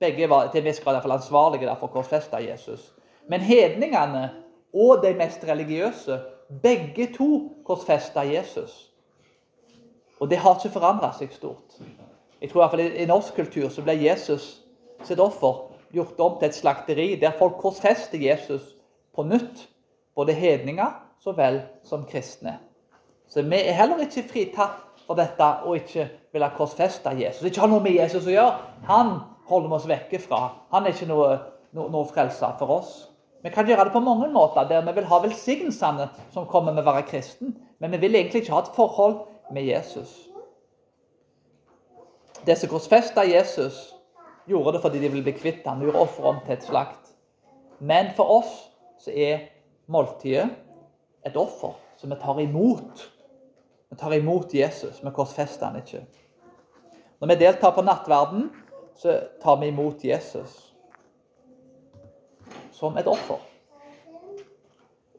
[0.02, 2.92] Begge var til en viss grad ansvarlige for å korsfeste Jesus.
[3.30, 4.30] Men hedningene
[4.74, 6.18] og de mest religiøse
[6.62, 7.28] begge to
[7.66, 8.91] korsfesta Jesus.
[10.22, 11.80] Og det har ikke forandra seg stort.
[12.42, 14.60] Jeg tror i hvert fall I norsk kultur så ble Jesus
[15.06, 18.76] sitt offer gjort om til et slakteri der folk korsfester Jesus
[19.16, 19.66] på nytt.
[20.16, 22.60] Både hedninger så vel som kristne.
[23.30, 27.46] Så vi er heller ikke fritatt for dette og ikke vil ha korsfeste Jesus.
[27.48, 28.58] Ikke ha noe med Jesus å gjøre.
[28.90, 29.16] Han
[29.50, 30.42] holder vi oss vekke fra.
[30.76, 31.32] Han er ikke noe,
[31.74, 32.94] noe, noe frelser for oss.
[33.42, 36.84] Vi kan gjøre det på mange måter, der vi vil ha velsignelsene som kommer med
[36.84, 37.56] å være kristen.
[37.82, 40.28] Men vi vil egentlig ikke ha et forhold med Jesus.
[42.46, 43.94] Det som korsfesta Jesus,
[44.46, 47.14] gjorde det fordi de ville bli kvitt ham, gjorde offeret om til et slakt.
[47.80, 48.56] Men for oss
[49.02, 49.48] så er
[49.92, 50.50] måltidet
[51.26, 53.06] et offer som vi tar imot.
[53.90, 56.04] Vi tar imot Jesus, vi korsfester han ikke.
[57.22, 58.50] Når vi deltar på nattverden,
[58.98, 60.74] så tar vi imot Jesus
[62.74, 63.38] som et offer.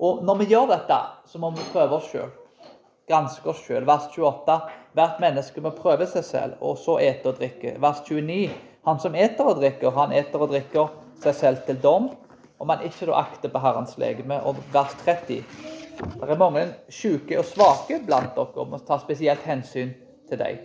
[0.02, 0.98] Og når vi gjør dette,
[1.30, 2.30] så må vi prøve oss sjøl.
[3.08, 3.86] Granske oss sjøl.
[3.86, 4.58] Vers 28.
[4.96, 7.76] Hvert menneske må prøve seg selv, og så ete og drikke.
[7.82, 8.50] Vers 29.
[8.86, 10.90] Han som eter og drikker, han eter og drikker
[11.22, 12.10] seg selv til dom,
[12.62, 14.40] om han ikke da akter på Herrens legeme.
[14.46, 15.42] Og vers 30.
[16.02, 19.92] Det er mange syke og svake blant dere, og må ta spesielt hensyn
[20.28, 20.62] til dem.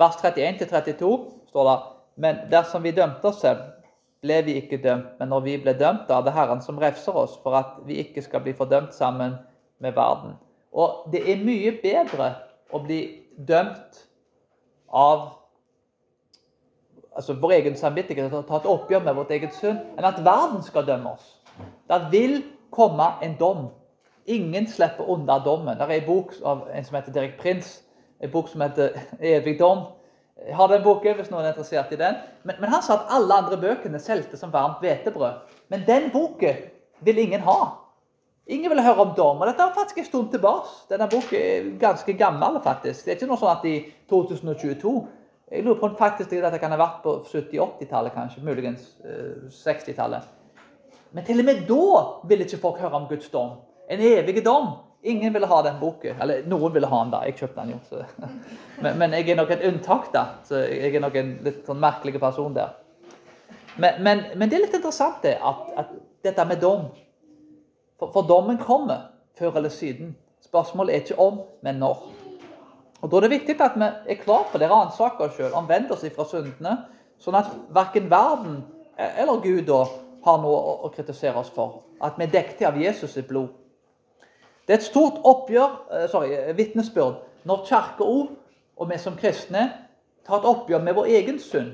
[0.00, 1.10] Vers 31-32
[1.50, 1.78] står det
[2.20, 3.62] Men dersom vi dømte oss selv,
[4.20, 5.16] ble vi ikke dømt.
[5.18, 8.00] Men når vi ble dømt, da er det Herren som refser oss, for at vi
[8.02, 9.38] ikke skal bli fordømt sammen
[9.80, 10.34] med verden.
[10.72, 12.30] Og det er mye bedre
[12.70, 13.00] å bli
[13.48, 14.04] dømt
[14.90, 15.28] av
[17.16, 20.62] altså vår egen samvittighet og ta et oppgjør med vårt eget synd, enn at verden
[20.62, 21.36] skal dømme oss.
[21.90, 23.68] Det vil komme en dom.
[24.30, 25.78] Ingen slipper unna dommen.
[25.78, 27.82] Det er en bok av en som heter Derek Prince,
[28.20, 29.88] en bok som heter 'Evig dom'.
[30.46, 32.14] Jeg har den boken hvis noen er interessert i den.
[32.44, 35.42] Men, men han sa at alle andre bøkene solgte som varmt hvetebrød.
[35.68, 36.56] Men den boken
[37.00, 37.79] vil ingen ha.
[38.50, 39.40] Ingen vil høre om dom.
[39.40, 40.72] Og dette er faktisk en stund tilbake.
[40.90, 42.58] Denne boken er ganske gammel.
[42.64, 43.04] faktisk.
[43.04, 43.76] Det er ikke noe sånn at i
[44.10, 44.94] 2022
[45.50, 48.42] jeg lurer på faktisk at det kan ha vært på 70-80-tallet, kanskje.
[48.46, 50.28] Muligens eh, 60-tallet.
[51.10, 53.56] Men til og med da ville ikke folk høre om Guds dom.
[53.90, 54.76] En evig dom.
[55.02, 56.20] Ingen ville ha den boken.
[56.22, 57.24] Eller noen ville ha den, da.
[57.26, 58.02] Jeg kjøpte den jo.
[58.84, 60.22] Men, men, jeg er nok et unntak, da.
[60.46, 62.78] Så jeg er nok en litt sånn merkelig person der.
[63.76, 65.90] Men, men, men det er litt interessant, det, at, at
[66.24, 66.86] dette med dom.
[68.00, 70.16] For, for dommen kommer før eller siden.
[70.42, 72.08] Spørsmålet er ikke om, men når.
[73.00, 75.94] Og Da er det viktig at vi er klar for det, ransaker oss sjøl, omvender
[75.94, 76.76] oss fra syndene,
[77.20, 78.62] sånn at verken verden
[78.98, 79.84] eller Gud da
[80.24, 81.82] har noe å kritisere oss for.
[82.00, 83.48] At vi er dekket av Jesus' sitt blod.
[84.66, 89.70] Det er et stort oppgjør, eh, sorry, vitnesbyrd når kirka og vi som kristne
[90.26, 91.72] tar et oppgjør med vår egen synd.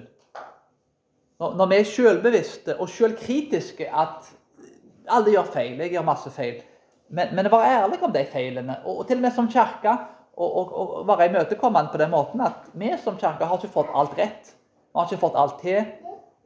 [1.38, 4.30] Når, vi er selvbevisste og selvkritiske at
[5.08, 6.62] alle gjør feil, jeg gjør masse feil.
[7.08, 8.78] Men, men være ærlig om de feilene.
[8.84, 9.92] Og, og til og med som kirke
[10.36, 13.94] og, og, og være imøtekommende på den måten at vi som kirke har ikke fått
[13.94, 14.52] alt rett.
[14.52, 15.86] Vi har ikke fått alt til.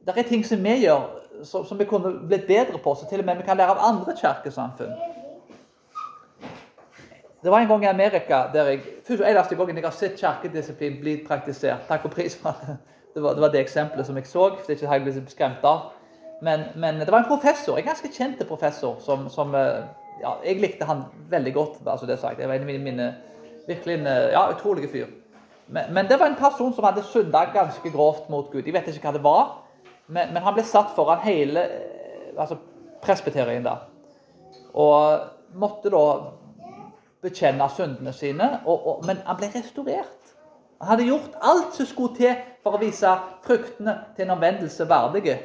[0.05, 1.09] Det er ting som vi gjør
[1.43, 3.81] som, som vi kunne blitt bedre på, så til og med vi kan lære av
[3.85, 4.93] andre kirkesamfunn.
[7.41, 10.99] Det var en gang i Amerika der jeg først eneste gangen jeg har sett kirkedisiplin
[11.01, 11.87] bli praktisert.
[11.87, 12.77] Takk og pris for at
[13.15, 14.49] det var det, var det eksempelet som jeg så.
[14.49, 15.89] for det ikke har jeg blitt skremt av.
[16.41, 19.83] Men, men, det var en professor, en ganske kjent professor, som, som eh,
[20.21, 21.81] ja, Jeg likte han veldig godt.
[21.85, 22.37] altså det sagt.
[22.37, 23.15] Det var en av mine,
[23.67, 25.05] Virkelig eh, ja, utrolige fyr.
[25.67, 28.65] Men, men, det var en person som hadde synda ganske grovt mot Gud.
[28.65, 29.45] Jeg vet ikke hva det var,
[30.07, 32.57] men, men han ble satt foran hele eh, altså
[33.05, 33.77] presbyterien da.
[34.73, 36.03] Og måtte da
[37.21, 40.35] bekjenne syndene sine, og, og, men han ble restaurert.
[40.81, 43.09] Han hadde gjort alt som skulle til for å vise
[43.45, 45.37] fruktene til en omvendelse verdige.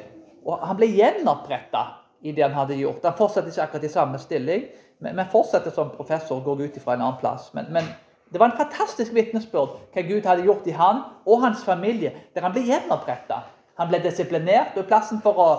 [0.47, 1.83] Og han ble gjenoppretta
[2.23, 3.03] i det han hadde gjort.
[3.05, 4.67] Han fortsetter ikke akkurat i samme stilling,
[5.03, 7.51] men, men fortsetter som professor og går ut fra en annen plass.
[7.53, 7.89] Men, men
[8.31, 12.47] det var en fantastisk vitnesbyrd hva Gud hadde gjort i han og hans familie, der
[12.47, 13.43] han ble gjenoppretta.
[13.77, 15.49] Han ble disiplinert, og i plassen for å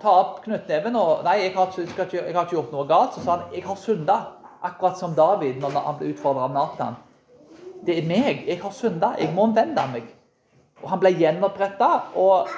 [0.00, 3.14] ta opp knyttneven og Nei, jeg har, ikke, jeg har ikke gjort noe galt.
[3.14, 4.18] Så sa han jeg har synda.
[4.64, 6.94] Akkurat som David når han ble utfordra av Nathan.
[7.84, 8.46] Det er meg.
[8.48, 9.12] Jeg har synda.
[9.20, 10.06] Jeg må omvende meg.
[10.80, 12.48] Og han ble gjenoppretta, og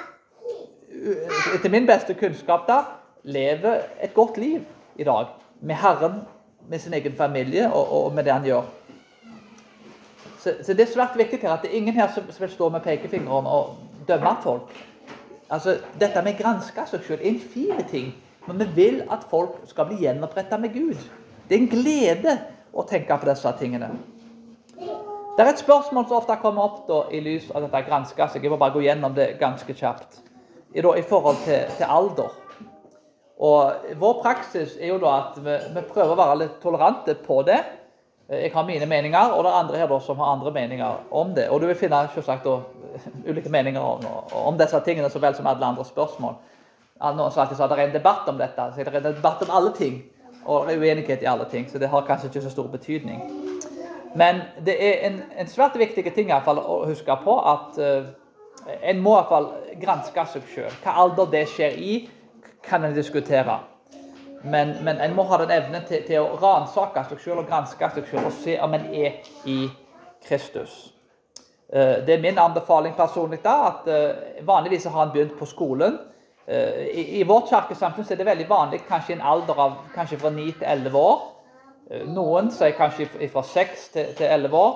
[1.55, 2.81] etter min beste kunnskap da,
[3.23, 4.61] lever et godt liv
[4.95, 5.31] i dag.
[5.61, 6.21] Med Herren,
[6.69, 8.67] med sin egen familie og, og med det han gjør.
[10.39, 12.69] Så, så, det er svært viktig her at det er ingen her som vil stå
[12.69, 14.69] med pekefingeren og dømme folk.
[15.49, 18.11] Altså, Dette med å granske seg selv er en fin ting,
[18.47, 20.99] men vi vil at folk skal bli gjenoppretta med Gud.
[21.47, 22.37] Det er en glede
[22.73, 23.89] å tenke på disse tingene.
[25.37, 28.43] Det er et spørsmål som ofte kommer opp da, i lys av dette granske seg.
[28.43, 30.21] Jeg må bare gå gjennom det ganske kjapt.
[30.73, 32.33] I, forhold til, til, alder.
[33.37, 37.41] Og Vår praksis er jo da at vi, vi prøver å være litt tolerante på
[37.47, 37.59] det.
[38.29, 41.07] Eh, jeg har mine meninger, og det er andre her da som har andre meninger
[41.11, 41.47] om det.
[41.49, 42.59] Og du vil finne selvsagt da,
[43.29, 46.37] ulike meninger om, om, disse tingene så vel som alle andre spørsmål.
[46.97, 48.69] Noen sa alltid at det er en debatt om dette.
[48.73, 50.01] Så det er en debatt om alle ting.
[50.47, 53.19] Og det er uenighet i alle ting, så det har kanskje ikke så stor betydning.
[54.15, 57.79] Men det er en, en svært viktig ting i hvert fall, å huske på at
[57.83, 58.07] uh,
[58.81, 59.47] en må i hvert fall
[59.81, 60.75] granske seg sjøl.
[60.83, 61.95] Hva alder det skjer i,
[62.63, 63.59] kan en diskutere.
[64.43, 67.89] Men, men en må ha den evnen til, til å ransake seg sjøl og granske
[67.95, 69.17] seg sjøl og se om en er
[69.49, 69.57] i
[70.27, 70.77] Kristus.
[71.67, 75.99] Uh, det er min anbefaling personlig da, at uh, vanligvis har en begynt på skolen.
[76.47, 80.29] I, I, vårt kirkesamfunn er det veldig vanlig kanskje i en alder av kanskje fra
[80.31, 81.17] 9 til 11 år.
[81.91, 84.75] Eh, noen sier kanskje fra 6 til 11 år.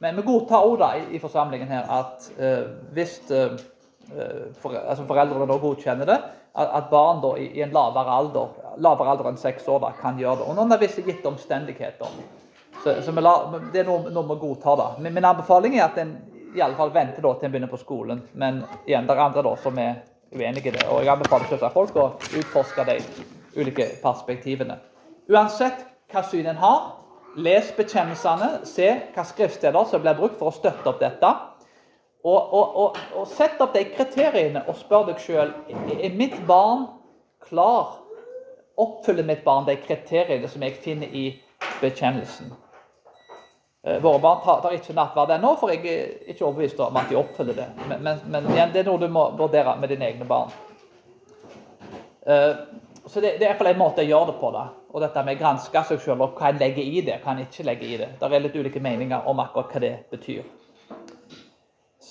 [0.00, 0.82] Men vi godtar òg
[1.12, 3.56] i, forsamlingen her at eh, hvis eh,
[4.60, 6.18] for, altså foreldrene da godkjenner det,
[6.56, 9.92] at, at barn da i, i, en lavere alder, lavere alder enn seks år da,
[10.00, 10.48] kan gjøre det.
[10.48, 12.16] Og under visse gitte omstendigheter.
[12.80, 13.34] Så, så la,
[13.72, 14.80] det er noe, noe vi godtar.
[14.80, 14.88] da.
[14.98, 16.16] Min, min anbefaling er at en
[16.54, 18.22] i alle fall venter da, til en begynner på skolen.
[18.32, 20.00] Men igjen, det er andre da, som er
[20.34, 20.86] uenige i det.
[20.90, 22.06] Og jeg anbefaler folk å
[22.40, 22.96] utforske de
[23.58, 24.78] ulike perspektivene.
[25.30, 26.80] Uansett hva syn en har.
[27.38, 31.30] Les bekjennelsene, se hva skriftsteder som blir brukt for å støtte opp dette.
[32.24, 36.88] Og, og, og, og Sett opp de kriteriene og spør deg sjøl er mitt barn
[37.46, 38.00] klar.
[38.80, 41.30] Oppfyller mitt barn de kriteriene som jeg finner i
[41.80, 42.50] bekjennelsen?
[43.82, 47.16] Eh, våre barn tar, ikke nattverd ennå, for jeg er ikke overbevist om at de
[47.16, 47.68] oppfyller det.
[47.86, 50.52] Men, men, men igjen, det er noe du må vurdere med dine egne barn.
[52.26, 52.52] Uh,
[53.06, 54.50] så det, det, er iallfall en måte å gjøre det på.
[54.52, 54.66] da.
[54.90, 57.44] Og dette med å granske seg selv og hva en legger i det, hva en
[57.44, 58.08] ikke legger i det.
[58.18, 60.42] Det er litt ulike meninger om akkurat hva det betyr.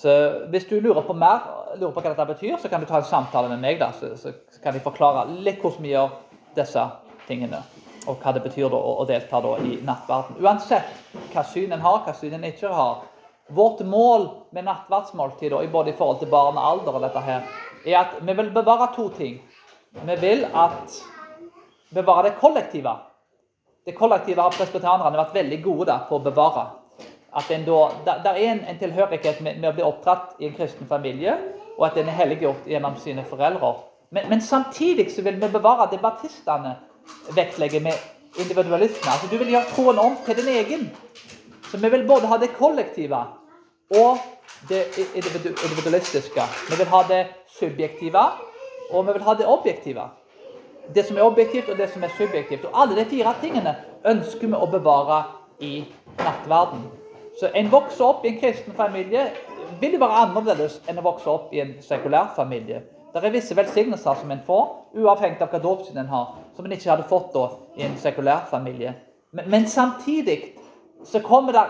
[0.00, 0.12] Så
[0.48, 1.44] Hvis du lurer på mer,
[1.76, 3.78] lurer på hva dette betyr, så kan du ta en samtale med meg.
[3.78, 6.16] da, Så, så kan jeg forklare litt hvordan vi gjør
[6.56, 6.86] disse
[7.28, 7.60] tingene.
[8.08, 10.40] Og hva det betyr da, å, delta da, i nattverden.
[10.40, 10.88] Uansett
[11.34, 13.04] hva syn en har, hva syn en ikke har.
[13.52, 17.44] Vårt mål med nattverdsmåltid, både i forhold til barn og alder, og dette her,
[17.84, 19.40] er at vi vil bevare to ting.
[20.00, 21.00] Vi vil at
[21.94, 22.96] bevare det kollektive.
[23.84, 26.66] Det kollektive har presbyterianerne vært veldig gode på å bevare.
[27.36, 30.56] At en da, der, er en, en tilhørighet med, med, å bli oppdratt i en
[30.56, 31.36] kristen familie,
[31.78, 33.72] og at en er helliggjort gjennom sine foreldre.
[34.10, 36.74] Men, men, samtidig så vil vi bevare det baptistene
[37.34, 39.06] vektlegger med individualisme.
[39.06, 40.88] Altså Du vil gjøre troen om til din egen.
[41.70, 43.22] Så vi vil både ha det kollektive
[43.94, 44.18] og
[44.68, 46.42] det individualistiske.
[46.68, 47.20] Vi vil ha det
[47.58, 48.24] subjektive,
[48.90, 50.10] og vi vil ha det objektive
[50.94, 52.64] det som er objektivt, og det som er subjektivt.
[52.64, 53.76] Og Alle de fire tingene
[54.06, 55.22] ønsker vi å bevare
[55.60, 55.84] i
[56.18, 56.86] nattverden.
[57.40, 59.30] Så En vokser opp i en kristen familie
[59.80, 62.82] vil jo være annerledes enn å vokse opp i en sekulær familie.
[63.14, 66.74] Det er visse velsignelser som en får, uavhengig av hva dåpssyn en har, som en
[66.74, 68.94] ikke hadde fått da, i en sekulær familie.
[69.32, 70.54] Men, men samtidig
[71.06, 71.64] så kommer det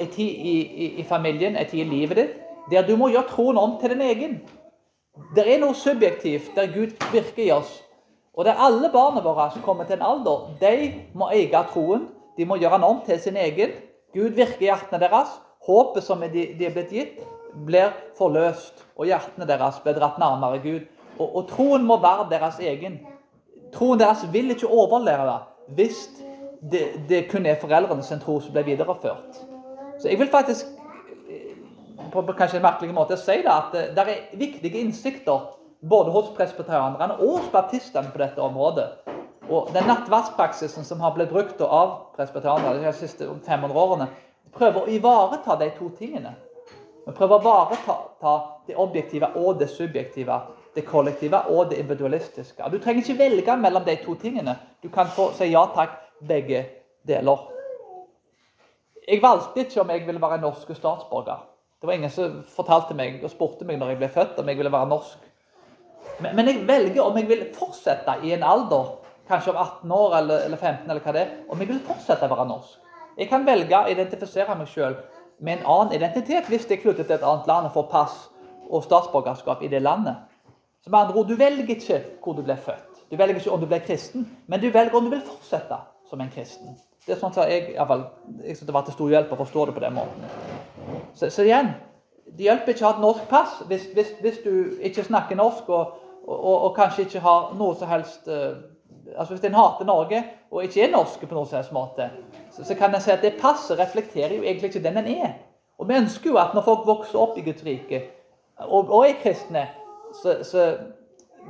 [0.00, 2.34] en tid i, i, i familien, en tid i livet ditt,
[2.70, 4.40] der du må gjøre troen om til din egen.
[5.36, 7.80] Det er noe subjektivt der Gud virker i oss,
[8.40, 12.06] og det er alle barna våre som kommer til en alder, de må eie troen.
[12.38, 13.74] De må gjøre den om til sin egen.
[14.14, 15.34] Gud virker i hjertene deres.
[15.68, 17.18] Håpet som de, de er blitt gitt,
[17.68, 18.80] blir forløst.
[18.96, 20.88] Og hjertene deres blir dratt nærmere Gud.
[21.18, 22.96] Og, og troen må være deres egen.
[23.76, 25.36] Troen deres vil ikke overleve
[25.76, 26.06] hvis
[26.64, 27.60] det, det kun er
[28.00, 29.36] sin tro som blir videreført.
[30.00, 30.66] Så jeg vil faktisk
[32.12, 37.16] på kanskje en merkelig måte si det, at det er viktige innsikter både hos presbyterianerne
[37.18, 38.88] og hos baptistene på dette området.
[39.50, 44.06] Og Den nattverdspraksisen som har blitt brukt av presbyterianerne de siste 500 årene,
[44.54, 46.34] prøver å ivareta de to tingene.
[47.06, 48.34] Vi prøver å ivareta
[48.66, 50.40] det objektive og det subjektive.
[50.74, 52.62] Det kollektive og det individualistiske.
[52.70, 54.54] Du trenger ikke velge mellom de to tingene.
[54.82, 55.96] Du kan få si ja takk,
[56.28, 56.62] begge
[57.08, 57.48] deler.
[59.08, 61.42] Jeg valgte ikke om jeg ville være norsk statsborger.
[61.80, 64.60] Det var ingen som fortalte meg og spurte meg når jeg ble født om jeg
[64.60, 65.29] ville være norsk.
[66.20, 68.96] Men, jeg velger om jeg vil fortsette i en alder,
[69.28, 72.26] kanskje om 18 år eller, eller 15, eller hva det er, om jeg vil fortsette
[72.26, 72.76] å være norsk.
[73.20, 74.96] Jeg kan velge å identifisere meg sjøl
[75.40, 78.18] med en annen identitet hvis jeg flytter til et annet land og får pass
[78.70, 80.16] og statsborgerskap i det landet.
[80.84, 83.04] Så med andre ord, Du velger ikke hvor du ble født.
[83.10, 85.76] Du velger ikke om du ble kristen, men du velger om du vil fortsette
[86.10, 86.76] som en kristen.
[87.06, 88.04] Det er sånn at jeg, iallfall,
[88.44, 90.26] jeg synes det var til stor hjelp å forstå det på den måten.
[91.14, 91.72] Så, så igjen,
[92.36, 94.52] det hjelper ikke å ha et norsk pass hvis, hvis, hvis du
[94.86, 95.96] ikke snakker norsk og,
[96.26, 98.60] og, og, kanskje ikke har noe som helst uh,
[99.16, 102.08] altså Hvis en hater Norge og ikke er norske på noen som helst måte,
[102.50, 105.32] så, så, kan en si at det passet reflekterer jo egentlig ikke den en er.
[105.78, 108.02] Og vi ønsker jo at når folk vokser opp i Guds rike
[108.60, 109.68] og, og er kristne,
[110.22, 110.64] så, så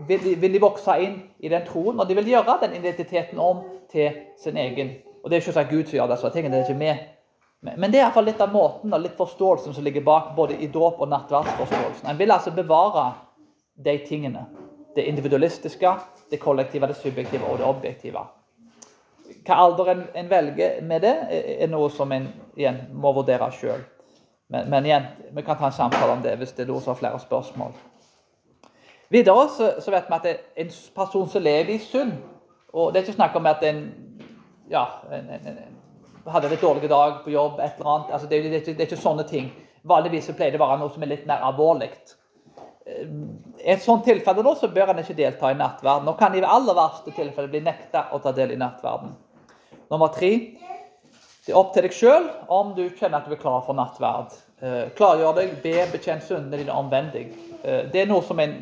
[0.09, 3.41] vil, de, vil, de, vokse inn i den troen, og de vil gjøre den identiteten
[3.43, 4.93] om til sin egen.
[5.25, 6.93] Og det er selvsagt Gud som gjør disse tingene, det er ikke vi.
[7.77, 10.71] Men det er iallfall litt av måten og litt forståelsen som ligger bak både i
[10.73, 12.09] dåp og nattverdsforståelsen.
[12.09, 13.11] En vil altså bevare
[13.85, 14.47] de tingene.
[14.95, 15.95] Det individualistiske,
[16.31, 18.25] det kollektive, det subjektive og det objektive.
[19.47, 21.15] Hva alder en, en velger med det,
[21.63, 22.27] er noe som en
[22.59, 23.85] igjen må vurdere sjøl.
[24.51, 26.95] Men, men, igjen, vi kan ta en samtale om det hvis det er noen som
[26.95, 27.77] har flere spørsmål.
[29.11, 32.13] Videre så, så, vet vi at det er en person som lever i synd
[32.71, 33.79] og Det er ikke snakk om at en,
[34.71, 35.57] ja, en, en,
[36.31, 38.13] hadde en dårlig dag på jobb, et eller annet.
[38.13, 39.49] Altså, det, det, det, det, er ikke sånne ting.
[39.83, 41.91] Vanligvis pleier det å være noe som er litt mer alvorlig.
[42.87, 46.07] I et sånt tilfelle da, så bør en ikke delta i nattverden.
[46.09, 49.13] Nå kan i aller verste tilfelle bli nekta å ta del i nattverden.
[49.91, 50.33] Nummer tre
[51.41, 54.35] det er opp til deg sjøl om du kjenner at du er klar for nattverd.
[54.61, 57.25] Eh, klargjør deg, be, bekjenn syndene dine omvendig.
[57.65, 58.53] Eh, det er noe som en,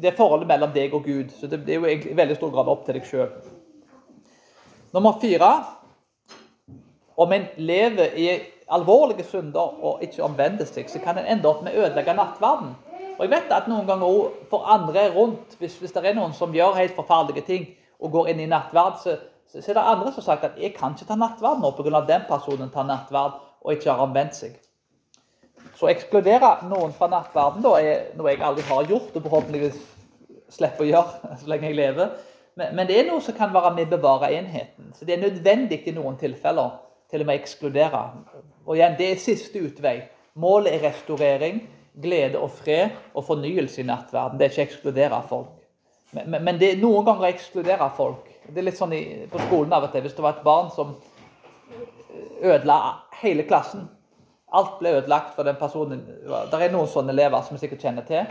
[0.00, 1.30] det er forholdet mellom deg og Gud.
[1.36, 3.28] så det er jo i veldig stor grad opp til deg sjøl.
[4.96, 5.52] Nummer fire
[7.14, 8.26] om en lever i
[8.72, 12.72] alvorlige synder og ikke omvender seg, så kan en ende opp med å ødelegge nattverden.
[13.24, 16.34] Og jeg vet at noen ganger òg for andre rundt, hvis, hvis, det er noen
[16.36, 17.62] som gjør helt forferdelige ting
[17.96, 19.14] og går inn i nattverd, så,
[19.48, 21.70] så, så er det andre som har sagt at jeg kan ikke ta nattverd nå
[21.72, 22.02] pga.
[22.04, 24.58] den personen tar nattverd og ikke har omvendt seg.
[25.78, 29.78] Så å ekskludere noen fra nattverden da, er noe jeg aldri har gjort, og forhåpentligvis
[30.52, 32.10] slipper å gjøre så lenge jeg lever.
[32.60, 34.92] Men, men det er noe som kan være med å bevare enheten.
[34.92, 36.76] Så det er nødvendig i noen tilfeller
[37.08, 38.04] til og med ekskludere.
[38.68, 40.02] Og igjen, det er siste utvei.
[40.36, 41.64] Målet er restaurering
[42.02, 44.38] glede og fred og fornyelse i nattverden.
[44.38, 45.52] Det er ikke å ekskludere folk.
[46.14, 48.30] Men, men, men det er noen ganger å ekskludere folk.
[48.46, 50.04] Det er litt sånn i, på skolen av og til.
[50.04, 50.94] Hvis det var et barn som
[52.44, 52.78] ødela
[53.22, 53.88] hele klassen
[54.54, 56.04] Alt ble ødelagt for den personen.
[56.06, 58.28] Det er noen sånne elever som vi sikkert kjenner til.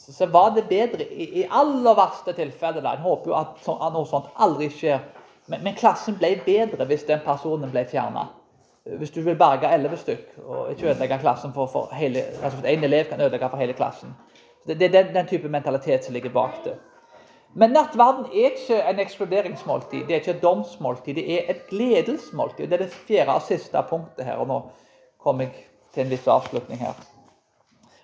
[0.00, 2.80] Så, så var det bedre i, i aller verste tilfelle.
[2.80, 5.02] En håper jo at, at, noe sånt aldri skjer.
[5.52, 8.30] Men, men klassen ble bedre hvis den personen ble fjerna
[8.96, 12.84] hvis du vil berge elleve stykk og ikke ødelegge klassen for, for hele altså En
[12.84, 14.14] elev kan ødelegge for hele klassen.
[14.66, 16.74] Det, det er den, den, type mentalitet som ligger bak det.
[17.54, 21.14] Men nattverden er ikke en ekskluderingsmåltid, det er ikke et domsmåltid.
[21.14, 22.66] Det er et gledesmåltid.
[22.66, 24.36] Det er det fjerde og siste punktet her.
[24.36, 24.60] og Nå
[25.18, 25.52] kommer jeg
[25.94, 26.94] til en viss avslutning her.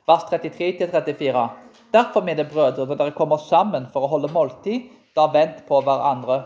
[0.09, 1.49] Vers 33-34.
[1.93, 6.41] Derfor, mine brødre, når dere kommer sammen for å holde måltid, da vent på hverandre.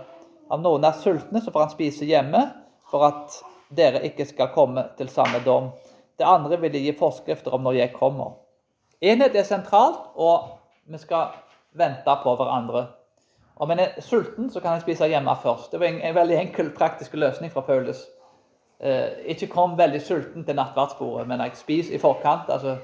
[0.50, 2.42] Om noen er sultne, så får han spise hjemme,
[2.90, 3.38] for at
[3.76, 5.70] dere ikke skal komme til samme dom.
[6.18, 8.38] Det andre vil jeg gi forskrifter om når jeg kommer.
[9.00, 10.48] Enhet er sentralt, og
[10.88, 11.36] vi skal
[11.78, 12.86] vente på hverandre.
[13.58, 15.72] Om en er sulten, så kan en spise hjemme først.
[15.72, 18.04] Det var en, veldig enkel, praktisk løsning fra Paulus.
[18.80, 22.50] Eh, ikke kom veldig sulten til nattverdsbordet, men jeg spiser i forkant.
[22.50, 22.76] altså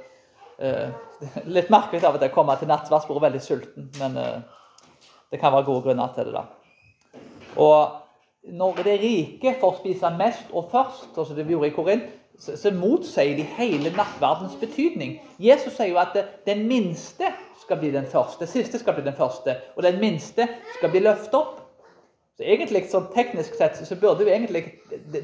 [0.59, 0.91] eh,
[1.57, 4.41] Litt merkelig av og til å komme til nattverdsbordet veldig sulten, men eh,
[5.31, 6.35] det kan være gode grunner til det.
[6.35, 7.21] da.
[7.57, 8.04] Og
[8.53, 12.71] når det rike får spise mest og først, sånn som det gjorde i Korint, så,
[12.75, 15.21] motsier de hele nattverdens betydning.
[15.39, 16.17] Jesus sier jo at
[16.47, 17.31] den minste
[17.63, 21.39] skal bli den første, siste skal bli den første, og den minste skal bli løftet
[21.39, 21.61] opp.
[22.35, 24.65] Så egentlig, sånn Teknisk sett så burde jo egentlig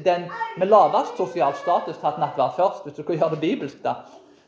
[0.05, 3.81] den med lavest sosial status tatt nattverd først, hvis du skal gjøre det bibelsk.
[3.83, 3.97] da.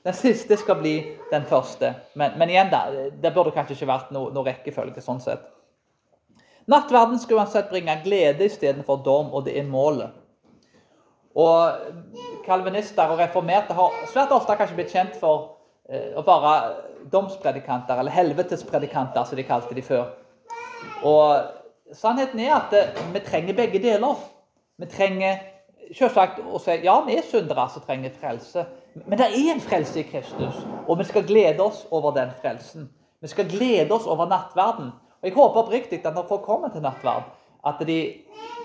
[0.03, 0.93] Den siste skal bli
[1.31, 1.91] den første.
[2.15, 5.43] Men, men igjen, da, det burde kanskje ikke vært noe, noe rekkefølge sånn sett.
[6.69, 10.13] Nattverden skal uansett bringe glede istedenfor dom, og det er målet.
[11.35, 11.71] Og
[12.45, 15.57] Kalvinister og reformerte har svært ofte kanskje blitt kjent for
[15.89, 20.11] eh, å være domspredikanter, eller helvetespredikanter, som de kalte de før.
[21.03, 24.21] Og sannheten er at eh, vi trenger begge deler.
[24.79, 25.41] Vi trenger
[25.93, 28.65] selvsagt å si ja, vi er syndere som trenger frelse.
[29.03, 32.91] Men det er en frelse i Kristus, og vi skal glede oss over den frelsen.
[33.23, 34.91] Vi skal glede oss over nattverden.
[35.23, 37.29] Og Jeg håper oppriktig at når folk kommer til nattverd,
[37.63, 37.97] at de,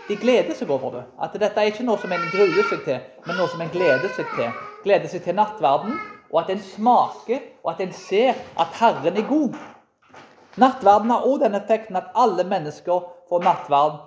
[0.09, 1.03] de, gleder seg over det.
[1.23, 2.97] At dette er ikke noe som en gruer seg til,
[3.29, 4.49] men noe som en gleder seg til.
[4.83, 5.95] Gleder seg til nattverden,
[6.33, 9.55] og at en smaker og at en ser at Herren er god.
[10.59, 14.01] Nattverden har også den effekten at alle mennesker får nattverd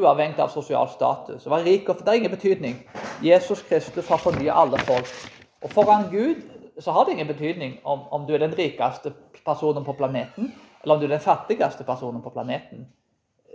[0.00, 1.44] uavhengig av sosial status.
[1.44, 2.80] Å være rik og Det har ingen betydning.
[3.20, 5.12] Jesus Kristus har fornyet alle folk.
[5.60, 6.40] Og foran Gud
[6.80, 9.12] så har det ingen betydning om, om du er den rikeste
[9.44, 12.86] personen på planeten, eller om du er den fattigste personen på planeten.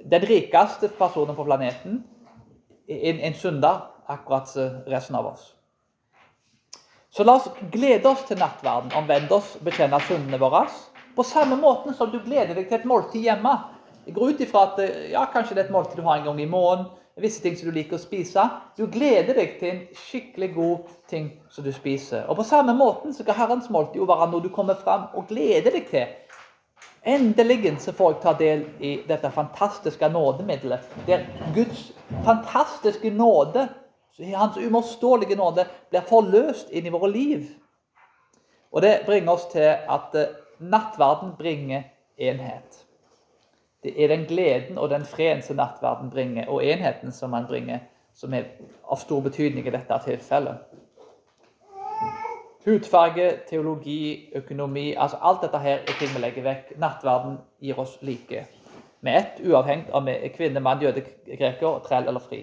[0.05, 2.03] Den rikeste personen på planeten
[2.87, 4.51] en, en synder, akkurat
[4.87, 5.53] resten av oss.
[7.09, 10.65] Så la oss glede oss til nattverden, omvende oss, bekjenne syndene våre.
[11.15, 13.53] På samme måte som du gleder deg til et måltid hjemme.
[14.05, 14.81] Jeg går ut ifra at
[15.13, 16.91] ja, kanskje det er et måltid du har en gang i måneden.
[17.23, 18.43] Visse ting som du liker å spise.
[18.75, 22.25] Du gleder deg til en skikkelig god ting som du spiser.
[22.27, 25.29] Og På samme måte så kan Herrens måltid jo være noe du kommer fram og
[25.31, 26.11] gleder deg til.
[27.05, 30.87] Endelig så får jeg ta del i dette fantastiske nådemiddelet.
[31.05, 31.91] Der Guds
[32.25, 33.67] fantastiske nåde,
[34.33, 37.45] hans uimotståelige nåde, blir forløst inn i våre liv.
[38.71, 41.83] Og Det bringer oss til at eh, nattverden bringer
[42.17, 42.81] enhet.
[43.83, 47.79] Det er den gleden og den freden som nattverden bringer, og enheten som man bringer,
[48.13, 48.49] som er
[48.89, 50.57] av stor betydning i dette tilfellet.
[52.65, 56.71] Hudfarge, teologi, økonomi altså Alt dette her er ting vi legger vekk.
[56.81, 58.47] Nattverden gir oss like.
[59.05, 62.41] Med ett, uavhengig av om vi er kvinne, mann, jøde, greker, trell eller fri.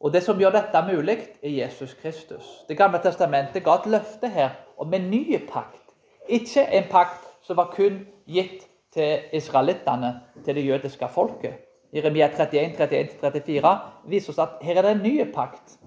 [0.00, 2.64] Og Det som gjør dette mulig, er Jesus Kristus.
[2.68, 5.94] Det gamle testamentet ga et løfte her om en ny pakt.
[6.28, 11.60] Ikke en pakt som var kun gitt til israelittene, til det jødiske folket.
[11.92, 12.74] Jeremia 31,
[13.20, 15.78] 31-34 viser oss at her er det en ny pakt.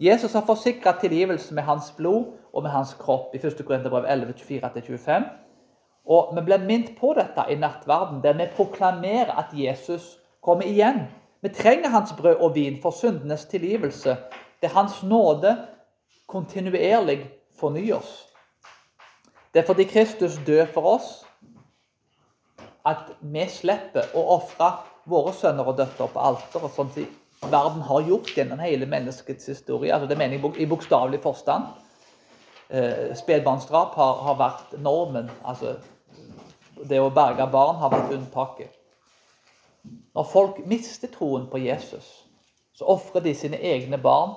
[0.00, 3.64] Jesus har forsikret tilgivelse med hans blod og med hans kropp i 1.
[3.66, 5.24] Korinterbrev 11, 24-25.
[6.06, 11.06] Og Vi blir minnet på dette i nattverden, der vi proklamerer at Jesus kommer igjen.
[11.40, 14.16] Vi trenger hans brød og vin for syndenes tilgivelse,
[14.60, 15.56] Det er hans nåde
[16.26, 17.30] kontinuerlig
[17.60, 18.28] fornyer oss.
[19.54, 21.26] Det er fordi Kristus dør for oss,
[22.84, 24.70] at vi slipper å ofre
[25.06, 27.06] våre sønner og døtre på alteret, sånn som
[27.50, 29.92] verden har gjort gjennom hele menneskets historie.
[29.94, 31.64] Altså, det mener jeg i bokstavelig forstand.
[32.68, 35.30] Eh, Spedbarnsdrap har, har, vært normen.
[35.44, 35.76] Altså,
[36.88, 38.72] det å berge barn har vært unntaket.
[40.14, 42.08] Når folk mister troen på Jesus,
[42.74, 44.34] så ofrer de sine egne barn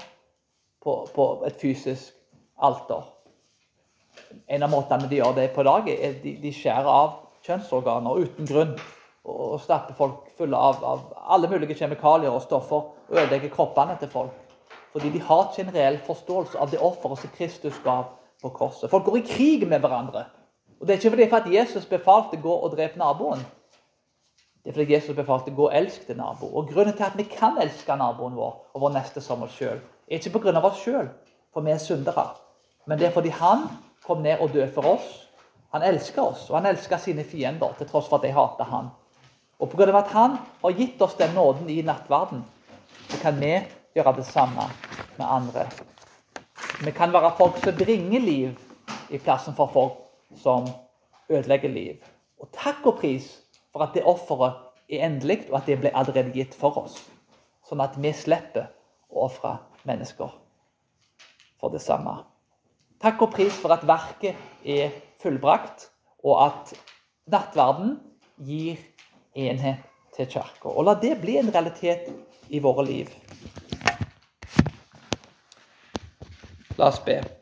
[0.83, 2.13] på, på et fysisk
[2.57, 3.05] alter.
[4.47, 7.17] En av måtene de gjør det på i dag, er at de, de skjærer av
[7.45, 8.77] kjønnsorganer uten grunn.
[9.27, 11.01] Og stapper folk fulle av, av,
[11.35, 14.31] alle mulige kjemikalier og stoffer og ødelegger kroppene til folk.
[14.91, 18.03] Fordi de har ikke en reell forståelse av det offeret som Kristus gav
[18.41, 18.89] på korset.
[18.89, 20.25] Folk går i krig med hverandre.
[20.79, 23.45] Og Det er ikke fordi for at Jesus befalte gå og drepe naboen.
[24.63, 26.47] Det er fordi Jesus befalte gå og elske din nabo.
[26.57, 29.79] Og Grunnen til at vi kan elske naboen vår og vår neste som oss sjøl,
[30.11, 30.59] er ikke pga.
[30.59, 31.09] oss sjøl,
[31.53, 32.27] for vi er syndere.
[32.85, 33.69] Men det er fordi han
[34.05, 35.27] kom ned og døde for oss
[35.75, 38.91] han elsker oss, og han elsker sine fiender, til tross for at de hater han.
[39.59, 39.89] Og pga.
[39.97, 42.45] at han har gitt oss den nåden i nattverden,
[43.09, 43.53] så kan vi
[43.95, 44.67] gjøre det samme
[45.17, 45.67] med andre.
[46.83, 48.59] Vi kan være folk som bringer liv
[49.09, 49.97] i plassen for folk
[50.41, 50.67] som
[51.29, 52.03] ødelegger liv.
[52.39, 53.29] Og takk og pris
[53.73, 56.99] for at det offeret er endelig, og at det ble allerede gitt for oss.
[57.67, 58.69] Sånn at vi slipper
[59.09, 60.31] å ofre mennesker
[61.59, 62.19] for det samme.
[63.01, 65.89] Takk og pris for at verket er fullbrakt,
[66.23, 66.73] og at
[67.29, 67.97] nattverden
[68.45, 68.79] gir
[69.37, 69.83] enhet
[70.15, 70.71] til kirka.
[70.71, 72.09] Og la det bli en realitet
[72.49, 73.09] i våre liv.
[76.77, 77.36] La oss be.